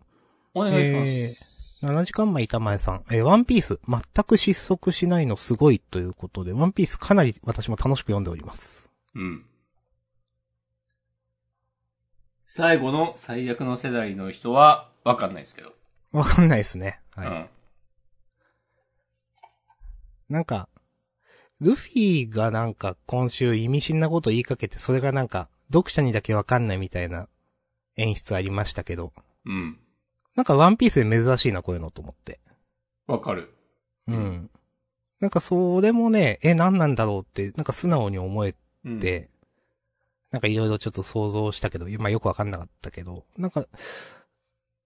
[0.55, 1.85] お願いします。
[1.85, 3.05] 7時間前板前さん。
[3.11, 8.91] えーワンピース、全く失速しないのすごいということで、ワンピースかなり私も楽しく読んでおります。
[9.15, 9.45] うん。
[12.47, 15.73] 最後の最悪の世代の人は、わかんないですけど。
[16.13, 17.01] わかんないですね。
[17.15, 17.27] はい。
[17.27, 17.49] うん。
[20.29, 20.69] なんか、
[21.61, 27.29] ルフィがなんか今週意味深なこと言いかけて、それがなんか、読者にだけわかんないみたいな
[27.97, 29.13] 演出ありましたけど、
[29.47, 29.79] うん。
[30.35, 32.41] なんかワンピースで珍しいな、こういうのと思って。
[33.07, 33.55] わかる。
[34.09, 34.51] ううんん。
[35.21, 39.01] なんかそれもね、え、何なんだろうって、なんか素直に思えうん。
[39.01, 39.31] て、
[40.31, 43.67] なんかいろいろちょっと想像したけど、まあよくわかんなかったけど、なんか、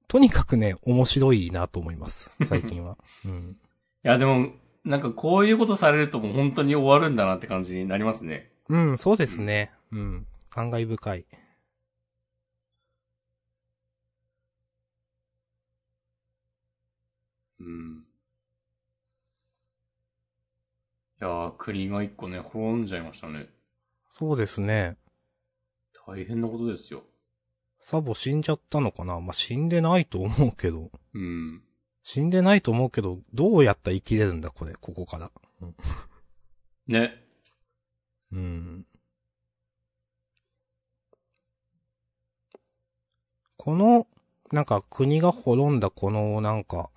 [0.09, 2.31] とにかくね、面白いなと思います。
[2.45, 2.97] 最近は。
[3.25, 3.57] うん。
[4.05, 4.53] いや、でも、
[4.85, 8.53] なんかこういうことされるともう本当に終わるんだなって感じになりますね。
[8.69, 9.73] うん、そうですね。
[9.91, 10.27] うん。
[10.49, 11.27] 感慨深い。
[17.59, 18.07] うん。
[21.21, 23.49] いやー、国が一個ね、滅んじゃいましたね。
[24.11, 24.97] そうですね。
[26.07, 27.05] 大変なことですよ。
[27.89, 29.21] サボ死んじゃったのかな？
[29.21, 30.91] まあ、死んでないと思うけど。
[31.15, 31.63] うん。
[32.03, 35.31] 死んでないと思うけど、どうやったら生きれるんだ、これ、ここから。
[36.89, 37.15] ね。
[38.33, 38.87] うん。
[43.57, 44.09] この、
[44.51, 46.91] なんか国が滅んだこの、なんか、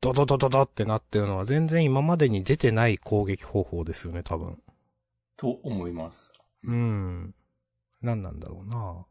[0.00, 4.62] ドドドドドってなってるのは全然今までに出てない攻撃方法ですよね、多分。
[5.36, 6.32] と思います。
[6.62, 7.34] うん。
[8.00, 9.06] 何なんだろうな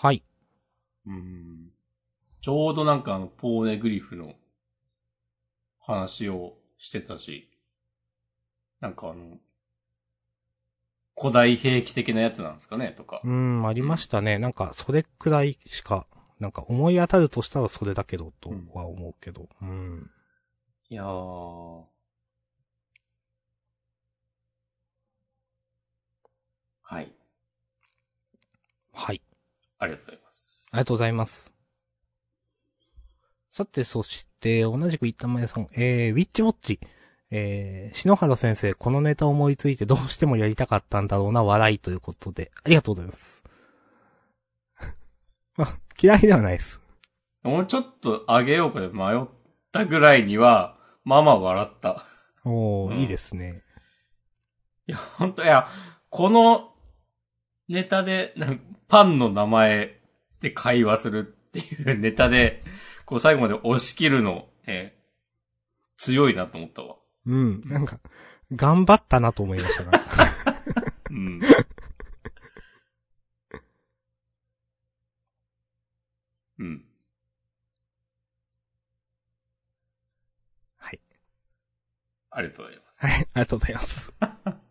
[0.00, 0.22] はい。
[1.08, 1.72] うん。
[2.40, 4.34] ちょうどなんかあの、ポーネグリフの
[5.80, 7.50] 話をしてたし、
[8.78, 9.38] なんかあの、
[11.18, 13.22] 古代兵器的なやつなんですかねとか。
[13.24, 14.38] うん、ありましたね。
[14.38, 16.06] なんか、それくらいしか、
[16.38, 19.48] なんか思い当たるとしたらそれだけど、とは思うけど。
[19.60, 20.08] うん。
[20.90, 21.82] いやー。
[26.82, 27.12] はい。
[28.92, 29.20] はい。
[29.78, 30.68] ありがとうございます。
[30.72, 31.52] ありがとうございます。
[33.50, 36.80] さて、そして、同じく板前さん、えー、ウィッチウォッチ。
[37.30, 43.44] えー、篠原先生、このネタ思いついてどうしてもやりたかったんだろうな、笑いということで、ありがとうございます。
[45.56, 46.80] まあ、嫌いではないです。
[47.42, 49.26] もうちょっと上げようかで迷っ
[49.72, 52.04] たぐらいには、まあまあ笑った。
[52.44, 53.62] おー、うんいいですね。
[54.86, 55.68] いや、ほんと、いや、
[56.08, 56.72] この
[57.68, 60.00] ネタで、なんパンの名前
[60.40, 62.62] で会話するっていうネタで、
[63.04, 64.98] こう最後まで押し切るの、えー
[65.98, 66.96] 強いなと思ったわ。
[67.26, 68.00] うん、なんか、
[68.54, 69.90] 頑張ったなと思いましたが。
[71.10, 71.40] うん。
[76.58, 76.84] うん。
[80.76, 81.00] はい。
[82.30, 83.06] ありがとうございます。
[83.06, 84.12] はい、ありがとうございます。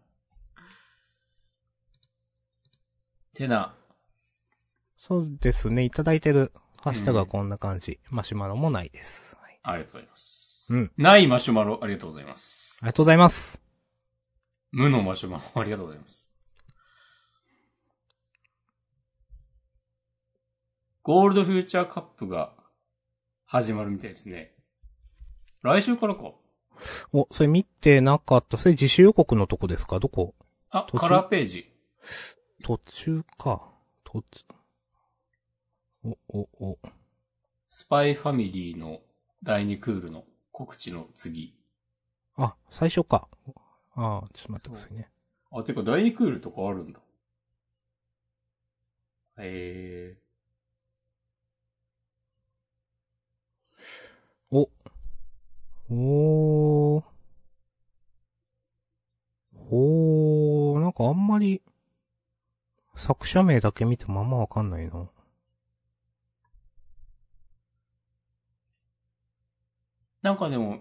[3.38, 3.76] てな、
[4.98, 8.00] そうですね、いただいてるハッシュタグはこんな感じ。
[8.10, 9.38] マシュマロもないです。
[9.40, 10.74] はい、ありがとうございます。
[10.74, 10.92] うん。
[10.98, 12.80] ないマシュマロ、ありがとうございます。
[12.82, 13.62] ありがとうございます。
[14.72, 16.34] 無のマシュマロ、ありがとうございます。
[21.04, 22.54] ゴールドフューチャーカップが
[23.46, 24.56] 始まるみたいですね。
[25.62, 26.32] 来週からか。
[27.14, 28.58] お、それ見てなかった。
[28.58, 30.00] それ自主予告のとこですか？
[30.00, 30.34] どこ？
[30.72, 31.72] あ、カラーページ。
[32.64, 33.62] 途中か。
[34.04, 34.46] 途中。
[36.04, 36.80] お、お、お。
[37.70, 39.02] スパイファミリーの
[39.44, 41.56] 第2クールの告知の次。
[42.36, 43.28] あ、最初か。
[43.96, 45.10] ああ、ちょっと待ってくださいね。
[45.52, 47.00] あ、てか第2クールとかあるんだ。
[49.40, 50.18] へえ
[54.50, 54.70] お。
[55.90, 57.04] おー。
[59.70, 61.62] おー、なんかあんまり、
[62.98, 65.10] 作者名だけ見てもあんまわかんないな。
[70.24, 70.80] なんかでも、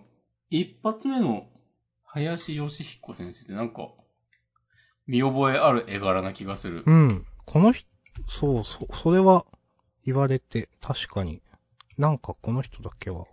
[0.51, 1.47] 一発目の
[2.05, 3.91] 林義彦先生ってなんか、
[5.07, 6.83] 見覚えある絵柄な気がする。
[6.87, 7.27] うん。
[7.45, 7.87] この人、
[8.27, 9.45] そうそう、それは
[10.05, 11.43] 言われて、確かに。
[11.99, 13.27] なんかこの人だけは。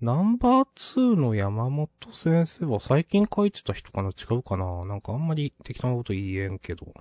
[0.00, 4.10] ナンバー2の山本先生は最近書いてた人かな？
[4.10, 4.84] 違うかな？
[4.84, 6.92] なんかあんまり適当なこと言えんけど。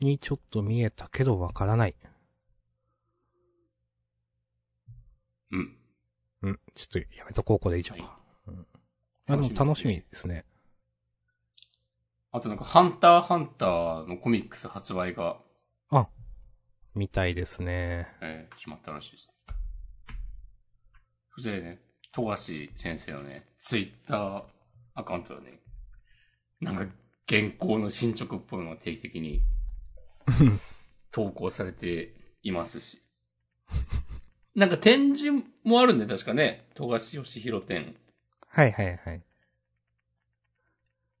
[0.00, 1.94] にちょっと見えたけどわからない。
[5.52, 5.76] うん。
[6.42, 6.60] うん。
[6.74, 8.16] ちょっとやめとこう、これ以上は。
[8.48, 8.66] うん。
[9.28, 10.44] あ、でも楽しみですね。
[12.32, 15.38] あとなんか、ハンターハンターのコミックス発売が、
[15.90, 16.08] あ、
[16.94, 18.08] みたいですね。
[18.20, 19.34] えー決まったらしいです。
[21.34, 21.80] そしてね、
[22.12, 24.42] 富樫先生のね、ツイッター
[24.94, 25.60] アカウントはね、
[26.60, 26.86] なんか
[27.28, 29.42] 原稿の進捗っぽいのが定期的に
[31.10, 33.02] 投稿されていますし。
[34.54, 37.96] なんか展示もあるんで、確かね、富樫義弘展。
[38.48, 39.22] はいはいはい。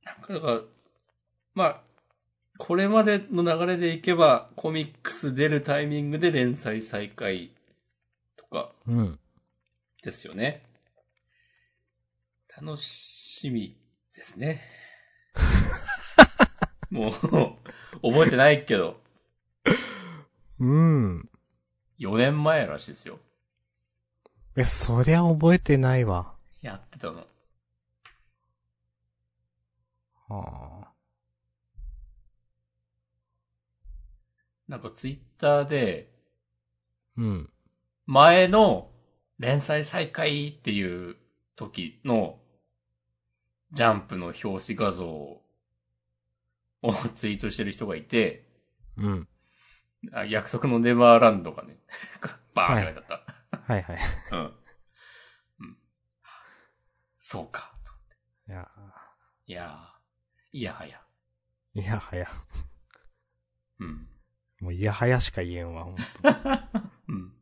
[0.04, 0.60] なんかだから、
[1.54, 1.82] まあ、
[2.64, 7.50] これまでの流れでいけば、コミックス出るタイミングで連載再開
[8.52, 9.18] かうん。
[10.04, 10.62] ですよね。
[12.56, 13.76] 楽しみ
[14.14, 14.62] ですね。
[16.88, 19.00] もう、覚えてないけど、
[20.60, 21.28] うん。
[21.98, 23.18] 4年前らしいですよ。
[24.54, 26.36] え、そりゃ覚えてないわ。
[26.60, 27.26] やってたの。
[30.28, 30.91] はあ。
[34.72, 36.10] なんかツイッターで、
[37.18, 37.50] うん。
[38.06, 38.90] 前の
[39.38, 41.16] 連載再開っていう
[41.56, 42.38] 時の
[43.72, 45.42] ジャンプの表紙画像を
[47.14, 48.46] ツイートしてる人がいて、
[48.96, 49.28] うん。
[50.10, 51.76] あ約束のネバーランドがね、
[52.54, 53.12] バーンって書いて
[53.50, 53.98] あっはいはい。
[54.30, 54.36] た。
[54.38, 54.44] うん。
[55.60, 55.78] うん。
[57.20, 57.74] そうか。
[58.48, 58.70] いや
[59.46, 61.02] いやー、いやはや。
[61.76, 62.26] ー、いやはや。
[63.78, 64.08] うん。
[64.62, 66.02] もういやはやしか言えんわ、ほんと。
[67.08, 67.32] うん。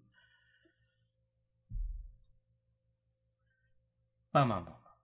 [4.32, 4.96] まあまあまあまあ。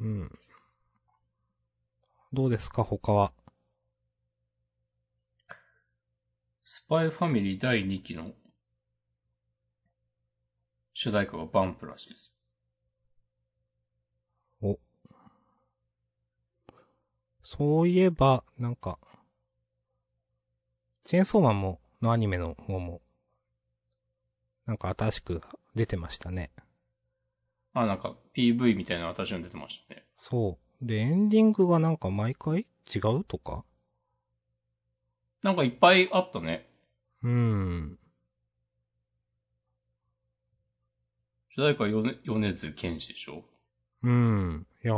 [0.00, 0.38] うん。
[2.32, 3.32] どうですか、他は？
[6.62, 8.32] スパイファミリー第2期の
[10.94, 12.32] 主題歌がバンプらしいです。
[17.52, 18.96] そういえば、なんか、
[21.02, 23.02] チェーンソーマンも、のアニメの方も、
[24.66, 25.42] なんか新しく
[25.74, 26.52] 出てましたね。
[27.72, 30.04] あ、なんか PV みたいなの私の出てましたね。
[30.14, 30.86] そう。
[30.86, 33.64] で、エンディングがなんか毎回違うとか？
[35.42, 36.68] なんかいっぱいあったね。
[37.24, 37.98] うーん。
[41.48, 43.44] 主題歌は米米津玄師でしょ？
[44.04, 44.66] うーん。
[44.84, 44.94] いや、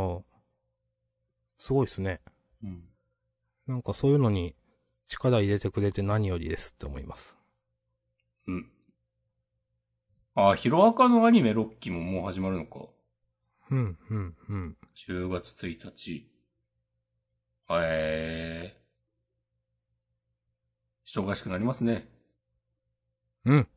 [1.58, 2.20] すごいっすね。
[2.62, 2.84] うん。
[3.66, 4.54] なんかそういうのに
[5.06, 7.36] 力入れてくれて何よりですって思います。
[8.46, 8.70] うん。
[10.34, 12.86] あ、ヒロアカのアニメ6期ももう始まるのか。
[13.70, 14.76] うん、うん、うん。
[14.94, 16.28] 10月1日。
[17.70, 18.82] えー。
[21.20, 22.08] 忙しくなりますね。
[23.44, 23.68] うん。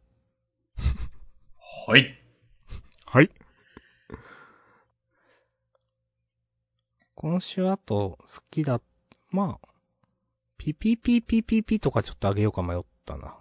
[1.88, 2.17] はい。
[3.05, 3.29] はい。
[7.16, 8.82] 今週あと好きだ、
[9.32, 9.68] まあ、
[10.57, 13.36] ピピピピピピとかちょっとあげようか迷ったな。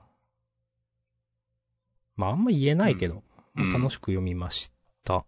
[2.17, 3.23] まああんま言えないけど、
[3.57, 4.73] うんまあ楽しく読みまし
[5.05, 5.25] た。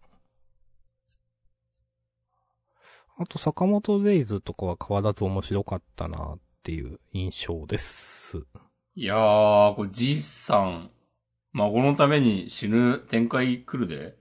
[3.18, 8.42] あと坂本デイズとかは変わらず面白かったなっていう印象です。
[8.94, 10.90] いやー、これじいさん、
[11.52, 14.16] 孫のために死ぬ展開来るで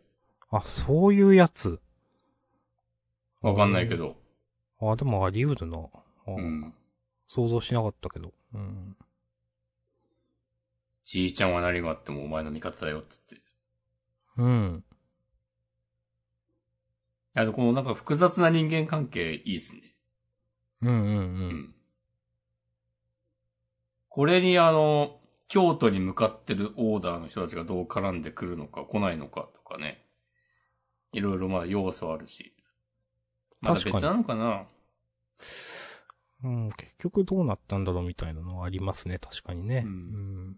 [0.49, 1.81] あ、そういうやつ。
[3.45, 4.15] わかんないけど。
[4.81, 5.77] あ、でもあり得るな。
[5.77, 6.73] あうん。
[7.27, 8.33] 想像しなかったけど。
[8.55, 8.97] うん。
[11.03, 13.35] じいちゃんは何があってもお前の味方だよ、つって。
[13.35, 13.39] い
[14.37, 14.83] うん。
[17.35, 19.95] や、このなんか複雑な人間関係いいっすね。
[20.81, 21.01] うんうんう。
[21.01, 21.19] うん
[21.49, 21.75] ん。
[24.09, 30.03] これにあの、京都に向かってるオーダーの人たちがどう絡んでくるのか来ないのかとかね。
[31.11, 32.54] いろいろまあ要素あるし。
[33.61, 34.67] まだ別確かになのかな？
[36.43, 39.83] うん、結局どうなったんだろうみたいなのはありますね、確かにね。
[39.85, 39.91] うんう
[40.51, 40.57] ん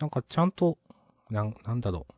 [0.00, 0.76] なんかちゃんと、
[1.30, 2.14] なん、なんだろう。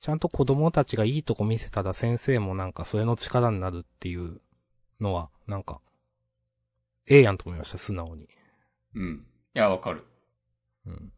[0.00, 4.40] ちゃんと子供たちがいいとこ見せたら先生もなんかそれの力になるっていう
[5.00, 5.80] のは、なんか、
[7.06, 8.28] ええやんと思いました、素直に。
[8.96, 9.26] うん。
[9.54, 10.04] いや、わかる。
[10.84, 11.12] うん。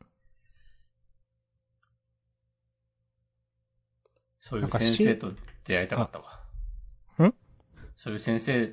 [4.45, 5.33] そういう先生と
[5.65, 6.39] 出会いたかったわ。
[7.27, 7.35] ん？
[7.97, 8.69] そういう先生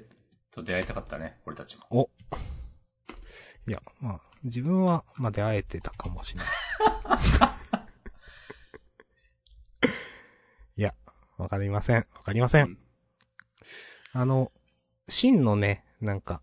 [0.54, 2.10] と出会いたかったね、俺たちも。
[3.66, 6.48] いや、まあ、自分は、まあ、出会えてたかもしれない。
[10.76, 10.94] いや、
[11.38, 11.96] わかりません。
[11.96, 12.66] わかりません。
[12.66, 12.78] うん
[14.12, 14.52] あの、
[15.08, 16.42] 真のね、なんか、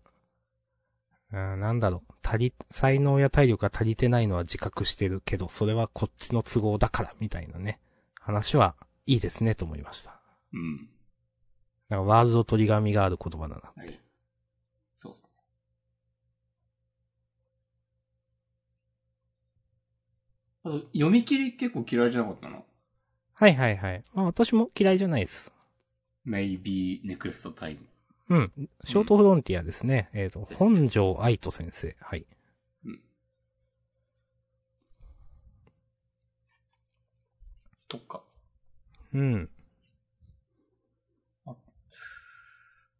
[1.31, 7.79] あーなんだろう、足り、才能や体力が足りてないのは自覚してるけど、それはこっちの都合だから、みたいなね、
[8.19, 8.75] 話は
[9.09, 10.19] いいですね、と思いました。
[10.53, 10.87] うん。
[11.89, 13.73] なんかワールドトリガー味がある言葉だな。
[13.75, 13.99] はい。
[14.97, 15.29] そうっすね。
[20.63, 22.59] あと、読み切り結構嫌いじゃなかったな。
[23.33, 24.03] はいはいはい。
[24.13, 25.51] まあ私も嫌いじゃないです。
[26.27, 27.79] maybe next time.
[28.29, 28.51] うん。
[28.83, 30.11] ショートフロンティアですね。
[30.13, 31.95] えっ、と、本庄愛斗先生。
[31.99, 32.27] はい。
[37.87, 38.28] とか。
[39.13, 39.49] うん。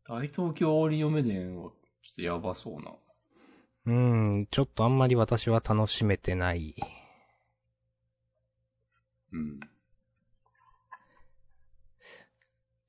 [0.07, 2.91] 大東京オリオメデンは、ちょっとやばそうな。
[3.85, 6.75] うーん、ちょっとあんまり私は楽しめてない。
[9.31, 9.59] うん。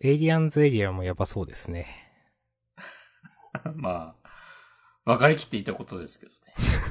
[0.00, 1.86] エイリアンズエリアもやばそうですね。
[3.76, 4.30] まあ、
[5.04, 6.38] 分かりきっていたことですけどね。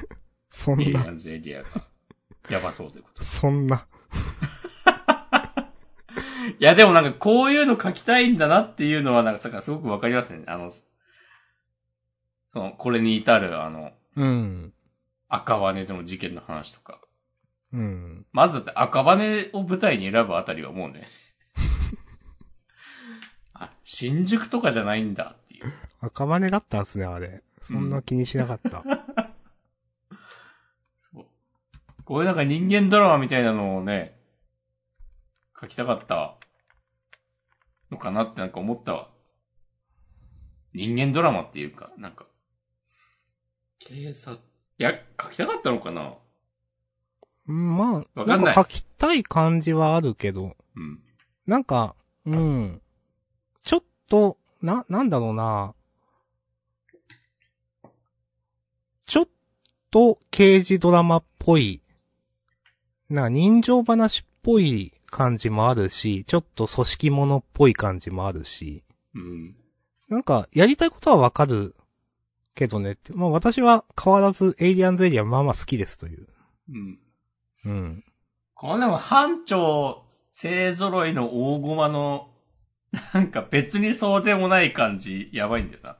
[0.51, 1.69] そんな、エイリアンズエリアが、
[2.51, 3.23] やばそうということ。
[3.23, 3.87] そんな。
[6.59, 10.43] いや、でもなんかこういうの書きたいんだなっていうのは、なんかさ、すごくわかりますね。
[10.47, 10.83] あの、そ
[12.53, 14.73] の、これに至る、あの、うん。
[15.29, 16.99] 赤羽での事件の話とか。
[17.71, 18.25] うん。
[18.33, 21.07] まずだって赤羽を舞台に選ぶあたりはもうね。
[23.53, 25.73] あ、新宿とかじゃないんだっていう。
[26.01, 27.41] 赤羽だったんすね、あれ。
[27.61, 28.83] そんな気にしなかった。
[31.13, 31.25] そう
[32.03, 34.19] こういうなんか人間ドラマみたいなのをね、
[35.59, 36.35] 書きたかった
[37.91, 39.09] のかなってなんか思ったわ。
[40.73, 42.27] 人間ドラマっていうか、なんか、
[43.79, 44.39] 警察、
[44.77, 46.13] いや、書きたかったのかな？
[47.47, 50.99] うんまあ、わかんないんか書きたい感じはあるけど、うん。
[51.47, 52.81] なんか、うん。
[53.63, 55.73] ちょっと、な、なんだろうな。
[59.07, 59.27] ちょっ
[59.89, 61.81] と刑事ドラマっぽい、
[63.09, 68.83] な人情話っぽい感じもあるし、ちょっと組織物っぽい感じもあるし、
[69.15, 69.55] うん。
[70.07, 71.75] なんか、やりたいことはわかる
[72.55, 73.13] けどねって。
[73.13, 76.27] まあ私は変わらずエイリアンズエリアまあまあ好きですという。
[76.69, 76.99] うん。
[77.65, 78.03] うん。
[78.53, 82.29] ここのでも班長勢揃いの大駒の、
[83.13, 85.97] なんか別にそうでもない感じ、やばいんだよな。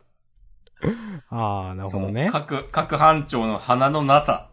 [1.30, 4.50] ああ、なるほどね各、各班長の鼻のなさ、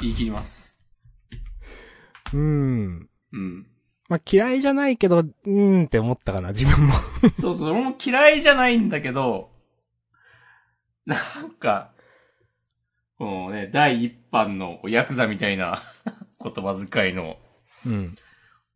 [0.00, 0.78] 言い切ります。
[2.32, 3.08] うん。
[3.32, 3.66] うん。
[4.08, 6.94] まあ嫌いじゃないけど、うーんって思ったかな、自分も。
[7.40, 9.50] そうそう、俺も嫌いじゃないんだけど、
[11.04, 11.92] なんか、
[13.18, 15.82] このね、第一版のヤクザみたいな
[16.42, 17.38] 言葉遣いの
[17.84, 18.16] うん。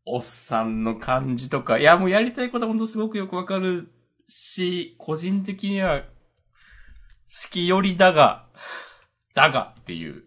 [0.07, 3.93] おっさんの感じとか、いやもうやりたいことは本当すごくよくわかる
[4.29, 6.07] し、個人的には好
[7.51, 8.47] きよりだが、
[9.35, 10.25] だがっていう。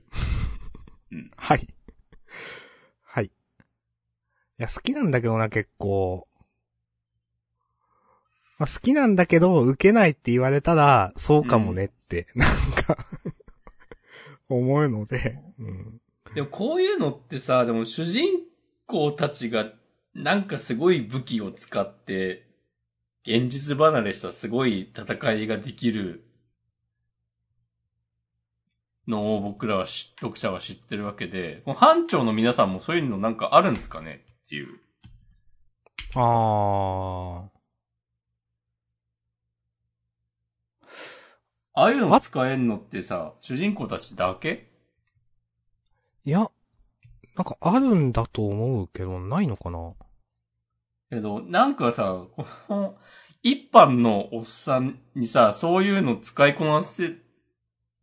[1.35, 1.57] はい。
[1.57, 1.61] はい。
[1.61, 1.67] い
[4.57, 6.27] や、好きなんだけどな、結構。
[8.59, 12.97] まあ、好きなんだけど、受けないって言われたら、そうかもねって、なんか、
[14.49, 16.01] 思うので、うん。
[16.35, 18.41] でもこういうのってさ、でも主人
[18.85, 19.71] 公たちが
[20.13, 22.47] なんかすごい武器を使って、
[23.25, 26.25] 現実離れしたすごい戦いができる
[29.07, 34.23] のを僕らは知読者は知ってるわけで、この班長の皆さんもそういうのなんかあるんですかね？
[34.53, 34.67] っていう。
[36.15, 37.49] あ
[41.75, 44.69] ああいうのが使えんのってさ、主人公たちだけ？
[46.27, 46.29] ー。
[46.29, 46.51] いや、
[47.35, 49.93] なんかあるんだと思うけど、ないのかな？
[51.09, 52.95] けど、なんかさ、この、
[53.41, 57.15] 一般のおっさんにさ、そういうの使いこなせ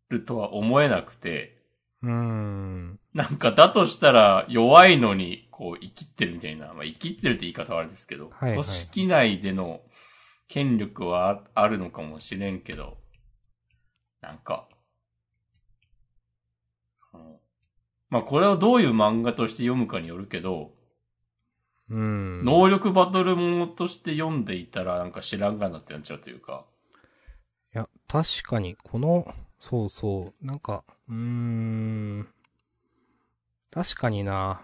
[0.08, 1.59] るとは思えなくて、
[2.02, 3.00] うーん。
[3.14, 9.82] なんかだとしたら弱いのに、こう、生きってるみたいな、まあ、生きってるって言い方はあれですけど、はいはい組織内での
[10.48, 12.98] 権力はああるのかもしれんけど、
[14.20, 14.68] なんか、
[17.14, 17.36] うん
[18.08, 20.72] まあこれをどういう漫画として読むかによるけど、
[21.90, 22.44] うん。
[22.44, 26.64] 能力バトルものとして読んでいたらなんか知らんがなってなっちゃうというか。
[27.74, 32.28] いや、確かに、この、そうそう、なんか、うーん。
[33.70, 34.62] 確かにな。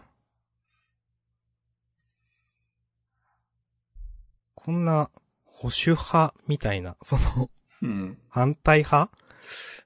[4.55, 5.11] こんな、
[5.45, 7.51] 保守派みたいな、 その、
[7.83, 8.19] うん。
[8.31, 9.13] 反対派？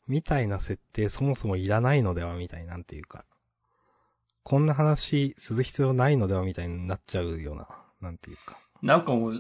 [0.06, 3.24] みたいな設定そもそもいらないのではみたいなんていうか。
[4.44, 7.68] こんな話する必要ないのではみたいになっちゃうような、
[8.00, 8.58] なんていうか。
[8.80, 9.34] なんかもう、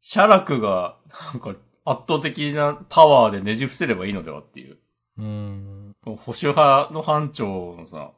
[0.00, 0.98] シャラクが、
[1.32, 1.56] なんか
[1.86, 4.78] 圧倒的なパワーでねじ伏せればいいのではっていう。
[5.18, 5.96] うーん。
[6.04, 8.12] 保守派の班長のさ、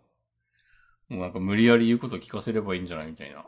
[1.08, 3.46] もうなんか無理やり言うこと聞かせればいいんじゃないみたいな。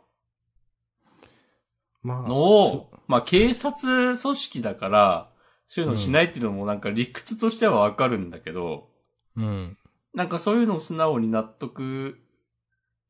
[2.02, 2.28] まあ。
[2.28, 5.30] のを、まあ警察組織だから、
[5.66, 8.88] そういうのしないっていうのもなんか理屈としてはわかるんだけど、
[9.36, 9.76] うん。
[10.14, 12.18] なんかそういうのを素直に納得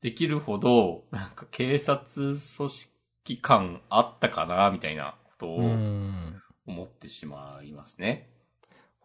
[0.02, 6.42] できるほど、なんか警察組織感あったかな、みたいなことうをん。
[6.66, 8.28] 思ってしまいますね。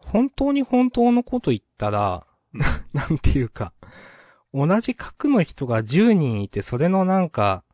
[0.06, 2.26] 本当に本当のこと言ったら、
[2.92, 3.72] なんていうか、
[4.52, 7.64] 同じ核の人が10人いて、それのなんか、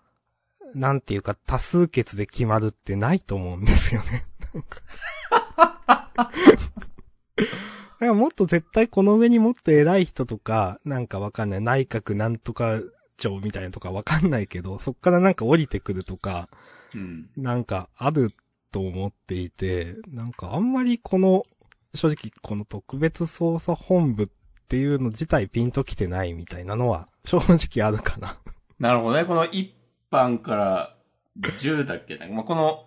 [0.75, 4.25] なんていうか多数決で決まるってないと思うんですよね。
[8.01, 11.61] なんかもっと絶対この上にもっと偉い人とか、なんかわかんない。
[11.61, 12.81] 内閣なんとか
[13.19, 16.49] 長みたいなとかわかんないけど、そっからなんか降りてくるとか、
[16.95, 17.31] うん。
[17.37, 18.33] なんかある
[18.73, 21.45] と思っていて、なんかあんまりこの、
[21.95, 24.29] 正直この特別捜査本部っ
[24.69, 28.39] ていうの自体ピンときてないみたいなのは正直あるかな。
[28.79, 29.25] なるほどね。
[29.25, 29.71] この1
[30.11, 30.97] 班から
[31.41, 32.17] 10だっけ？
[32.17, 32.29] な。
[32.29, 32.85] まあ、この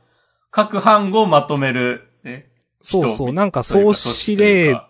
[0.51, 2.49] 各班をまとめる、ね。
[2.81, 4.89] そうそう、人なんか総司令か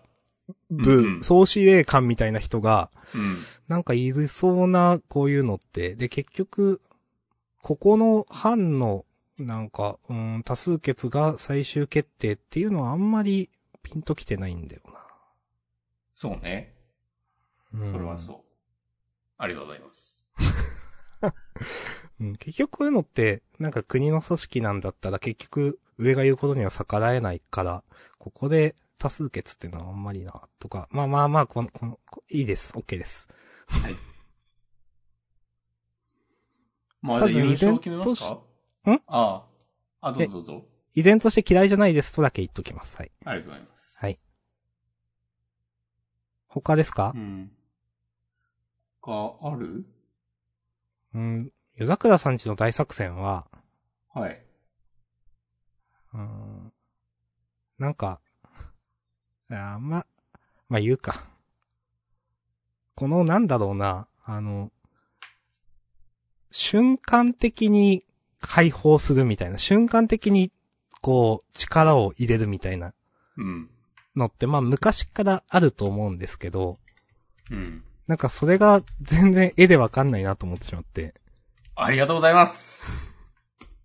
[0.70, 3.38] 部、うんうん総司令官みたいな人が、うん。
[3.68, 5.96] なんかいるそうな、こういうのって。
[5.96, 6.82] で、結局、
[7.62, 9.06] ここの班の、
[9.40, 13.50] なんか、うん、多数決が最終決定っていうのはあんまり
[13.84, 14.82] ピンときてないんだよ
[16.14, 16.74] そうね。
[17.74, 17.82] な。
[17.82, 18.38] うん、それはそう。
[19.38, 20.26] ありがとうございます。
[22.20, 22.36] うん。
[22.38, 27.84] 結局こういうのって、なんか国の組織なんだったら結局上が言うことには逆らえないから、
[28.20, 30.88] ここで多数決っていうのはあんまりな、とか。
[30.92, 32.72] まあまあまあ、この、この、こいいです。
[32.74, 33.28] OK です。
[37.02, 38.30] まあ、じゃあ多分優勝決めますか？
[38.92, 39.02] ん？
[39.08, 39.46] あ
[40.02, 40.10] あ。
[40.10, 40.73] あ、どうぞどうぞ。
[40.96, 42.96] 依然として嫌いじゃないですとだけ言っときます。
[42.98, 43.12] はい。
[43.26, 43.98] ありがとうございます。
[44.00, 44.18] はい。
[46.48, 47.14] 他ですか？
[47.16, 47.52] うん。
[49.02, 49.86] がある？
[51.16, 51.52] うん。
[51.76, 53.48] 夜桜さんちの大作戦は、
[54.14, 54.40] はい。
[56.14, 56.72] うん。
[57.80, 58.20] なんか、
[59.50, 60.06] あまあ、
[60.70, 61.24] まあ言うか。
[62.96, 64.72] このなんだろうな、あの、
[66.52, 68.06] 瞬間的に
[68.40, 70.52] 解放するみたいな、瞬間的に
[71.04, 72.94] こう力を入れるみたいな
[73.38, 73.70] うん。
[74.16, 76.78] のってまあ昔からあると思うんですけど、
[77.52, 77.84] うん。
[78.08, 81.14] なんかそれが全然絵でわかんないなと思ってしまって。
[81.76, 83.18] ありがとうございます。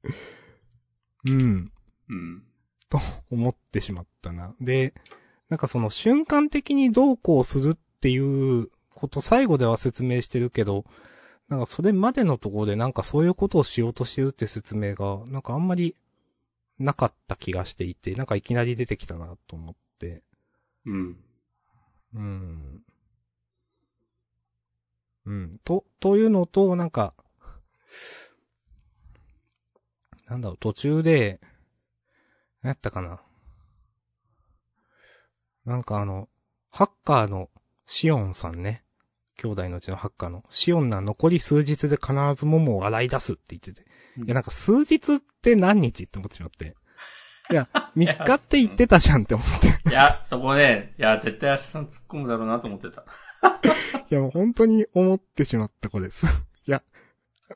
[1.29, 1.73] うん。
[2.09, 2.43] うん。
[3.31, 4.55] 思ってしまったな。
[4.61, 4.95] で、
[5.49, 10.85] なんかその瞬間的にどうこうするっていうこと最後では説明してるけど、
[11.49, 15.97] なんかそれまでのところでなんかそういうことをしようとしてるって説明が、なんかあんまり
[16.79, 20.23] なかった気がしていて、なんかいきなり出てきたなと思って。
[20.87, 21.17] うん。
[22.15, 22.83] うん。
[25.27, 25.61] うん。
[25.65, 27.15] と、というのと、なんか、
[30.27, 31.41] なんだろう、途中で、
[32.63, 33.21] 何やったかな。
[35.65, 36.29] なんかあの、
[36.71, 37.51] ハッカーの
[37.87, 38.85] シオンさんね。
[39.37, 40.45] 兄弟のうちのハッカーの。
[40.51, 43.87] シオンな残り数日で必ず桃を洗い出すって言ってて。
[44.17, 45.01] うんいや、なんか数日っ
[45.43, 46.75] て何日って思ってしまって。
[47.51, 49.69] いや、3日って言ってたじゃんって思って。
[49.89, 53.03] いや、そこで、いや、絶対明日さん突っ込むだろうなと思ってた。
[54.11, 56.27] いや、もう本当に思ってしまった子です。
[56.67, 56.83] いや、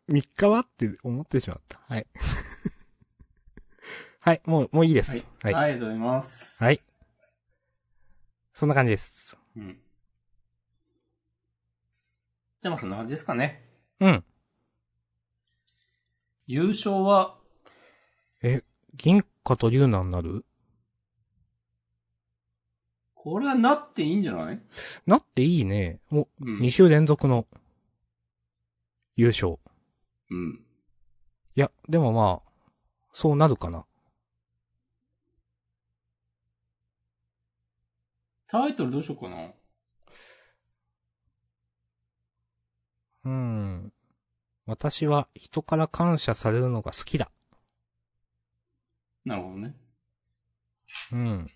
[0.09, 1.81] 3日はって思ってしまった。
[1.87, 2.07] はい。
[4.21, 5.11] はい、もう、もういいです。
[5.11, 5.25] はい。
[5.43, 5.55] はい。
[5.55, 6.65] ありがとうございます。
[6.65, 6.81] はい。
[8.55, 9.37] そんな感じです。
[9.57, 9.79] うん。
[12.61, 13.69] じゃあまあそんな感じですかね。
[14.01, 14.25] うん。
[16.47, 17.37] 優勝は、
[18.43, 18.63] え、
[18.95, 20.45] 銀貨と竜なんなる？
[23.15, 24.61] これはなっていいんじゃない？
[25.07, 26.01] なっていいね。
[26.11, 27.47] もう、うん2週連続の
[29.15, 29.59] 優勝。
[30.31, 30.65] うん。
[31.55, 32.51] いや、でもまあ、
[33.13, 33.85] そうなるかな。
[38.49, 39.53] タイトルどうしようかな。
[43.25, 43.93] うん。
[44.67, 47.31] 私は人から感謝されるのが好きだ。
[49.25, 49.75] なるほどね。
[51.13, 51.47] うん。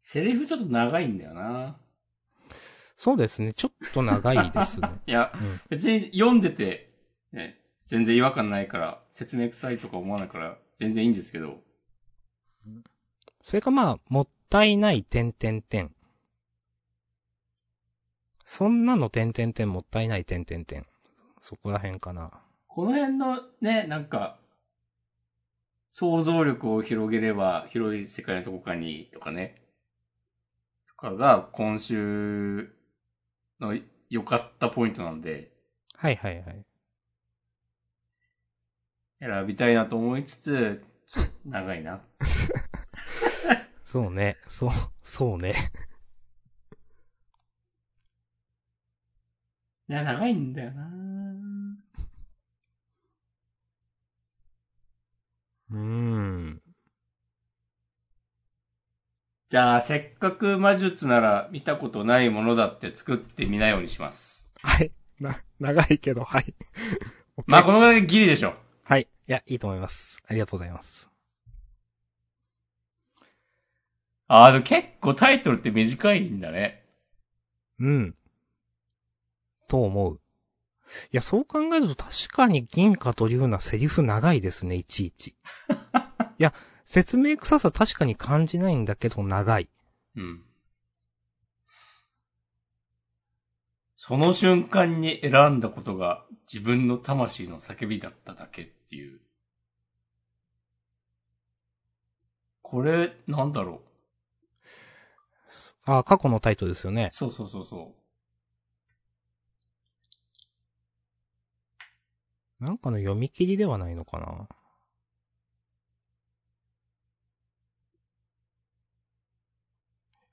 [0.00, 1.76] セリフちょっと長いんだよな。
[2.96, 3.52] そうですね。
[3.52, 4.88] ちょっと長いですね。
[5.06, 5.60] いや、うん。
[5.68, 6.90] 別に読んでて、
[7.32, 11.62] ね、全然違和感ないから、説明臭いとか思わないから、全然いいんですけど。
[13.42, 15.94] それかまあ、もったいない点点点。
[18.44, 20.86] そんなの点点点もったいない点点点。
[21.46, 22.30] そこら辺かな。
[22.68, 24.38] この辺のね、なんか、
[25.90, 29.60] 想像力を広げれば広い世界のどこかにとかね、
[30.88, 32.74] とかが今週
[33.60, 33.78] の
[34.08, 35.52] 良かったポイントなんで、
[35.94, 36.64] はいはいはい。
[39.20, 40.82] 選びたいなと思いつつ、
[41.44, 42.00] 長いな。
[43.84, 44.38] そうね。
[44.48, 44.70] そう、
[45.02, 45.54] そうね。
[49.90, 51.33] いや、長いんだよな
[55.74, 56.62] うーん。
[59.50, 64.48] じゃあ、せっかく魔術なら見たことないものだって作ってみないようにします。
[64.62, 64.92] はい。
[65.20, 66.54] な、長いけど、はい。
[67.46, 68.54] まあ、このぐらいでギリでしょ。
[68.84, 69.02] はい。
[69.02, 70.22] いや、いいと思います。
[70.26, 71.10] ありがとうございます。
[74.28, 76.84] ああ、でも結構タイトルって短いんだね。
[77.80, 78.14] うん。
[79.68, 80.20] と思う。
[81.12, 85.36] いや、そう考えると確かに銀貨と竜なセリフ長いですね、いちいち。
[86.38, 86.52] いや、
[86.84, 89.68] 説明臭さ確かに感じないんだけど長い。
[90.16, 90.44] うん。
[93.96, 99.20] その瞬間に選んだことが自分の魂の叫びだっただけっていう。
[102.60, 103.80] これ、なんだろ
[105.86, 107.14] あ、過去のタイトルですよねう。。
[107.14, 107.66] そうそうそう
[112.64, 114.48] なんかの読み切りではないのかな？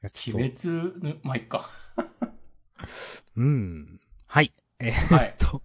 [0.04, 1.70] いや、鬼と、滅の、まあ、いっか。
[3.36, 4.00] うん。
[4.26, 4.54] はい。
[4.80, 5.36] えーはい。
[5.38, 5.62] と。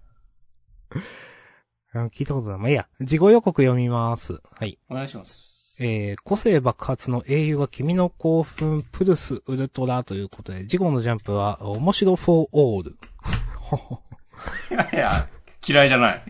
[1.95, 2.59] あ聞いたことない。
[2.59, 2.89] まあ、いいや。
[3.01, 4.43] 事後予告読みます。
[4.59, 4.77] はい。
[4.91, 5.77] お願いします。
[5.79, 12.91] えー、個性爆発の英雄は君の興奮、プルス、ウルトラということで、事後のジャンプは、面白 for all。
[14.93, 15.29] いや、
[15.67, 16.23] 嫌いじゃない。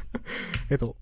[0.70, 0.96] えっと、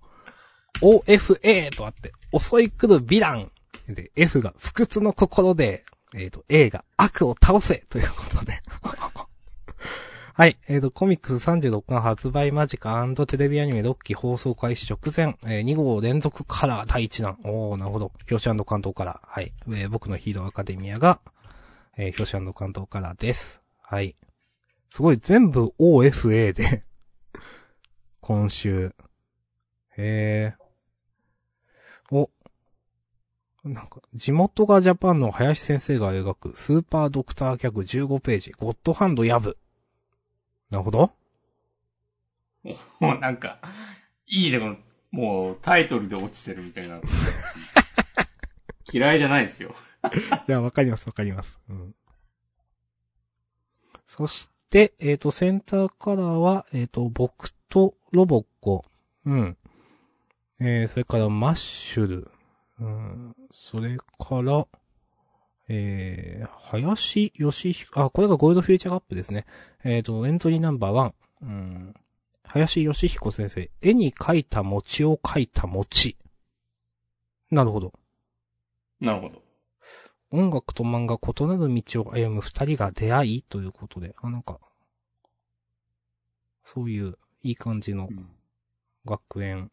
[0.80, 3.50] OFA とあって、襲い来るヴィラン。
[3.88, 8.60] で、F が不屈の心で、えっ、と、A が悪を倒せということで。
[10.36, 10.56] はい。
[10.68, 17.38] えっ、と、コミックス36巻発売間近テレビアニメ6期放送開始直前、えー2号連続カラー第1弾。
[17.44, 18.12] おー、なるほど。
[18.30, 19.20] 表紙関東から。
[19.24, 19.52] はい。
[19.68, 21.20] えー僕のヒーローアカデミアが、
[21.96, 23.60] えー表紙関東からです。
[23.82, 24.16] はい。
[24.90, 26.82] すごい、全部 OFA で、
[28.26, 28.94] 今週。
[29.98, 30.54] へえ。
[32.10, 32.30] お。
[33.64, 39.58] なんか、地元がジャパンの林先生が描くスーパードクターギャグ15ページ、ゴッドハンドヤブ。
[40.70, 41.12] なるほど。
[42.98, 43.58] もうなんか、
[44.26, 44.76] いいね、この、
[45.10, 47.02] もうタイトルで落ちてるみたいな。
[48.90, 49.74] 嫌いじゃないですよ。
[50.48, 51.60] いや、わかります、わかります。
[51.68, 51.94] うん。
[54.06, 58.84] そして、えっ、と、センターカラーは、えっ、と、僕とロボッコ。
[59.26, 59.56] うん。
[60.60, 62.30] えー、それからマッシュル。
[62.80, 63.36] うん。
[63.50, 64.66] それから、
[65.68, 69.46] えー、林義彦、あ、これがゴールドフューチャーカップですね。
[69.82, 71.14] えっ、と、エントリーナンバーワン。
[71.42, 71.94] うん。
[72.44, 73.68] 林義彦先生。
[73.80, 76.16] 絵に描いた餅を描いた餅。
[77.50, 77.92] なるほど。
[79.00, 79.42] なるほど。
[80.30, 84.60] 音楽と漫画異なる道を歩む二人が出会いということで、あ、なんか、
[86.62, 88.28] そういういい感じのうん
[89.06, 89.70] 学園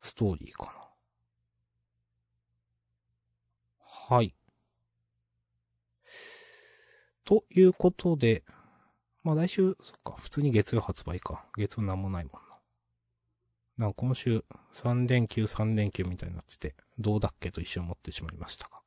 [0.00, 0.72] ストーリーかな。
[4.08, 4.34] はい。
[7.24, 8.44] ということで、
[9.24, 11.44] まあ来週、そっか、普通に月曜発売か。
[11.58, 12.40] 月曜なんもないもんな。
[13.76, 14.42] なんか今週、
[14.72, 18.80] 3連休3連休みたいになってて、どうだっけと一瞬思ってしまいましたが。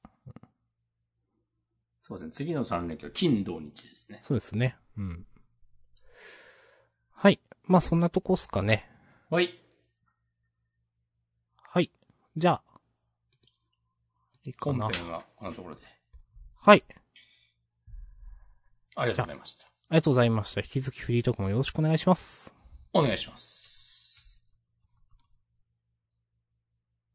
[2.01, 2.31] そうですね。
[2.31, 4.19] 次の3連休は金土日ですね。
[4.23, 4.77] そうですね。
[4.97, 5.27] うん。
[7.21, 7.41] はい。
[7.65, 8.89] まあそんなとこっすかね。
[9.29, 9.59] はい。
[11.57, 11.91] はい。
[12.37, 12.79] じゃあ。
[14.45, 14.85] いいかな。
[14.85, 15.81] 本編はこんなところで。
[16.61, 16.83] はい。
[18.95, 19.65] ありがとうございました。
[19.65, 20.61] ありがとうございました。
[20.61, 22.53] 引き続きフリートークもよろしくお願いします。
[22.93, 23.58] お願いします。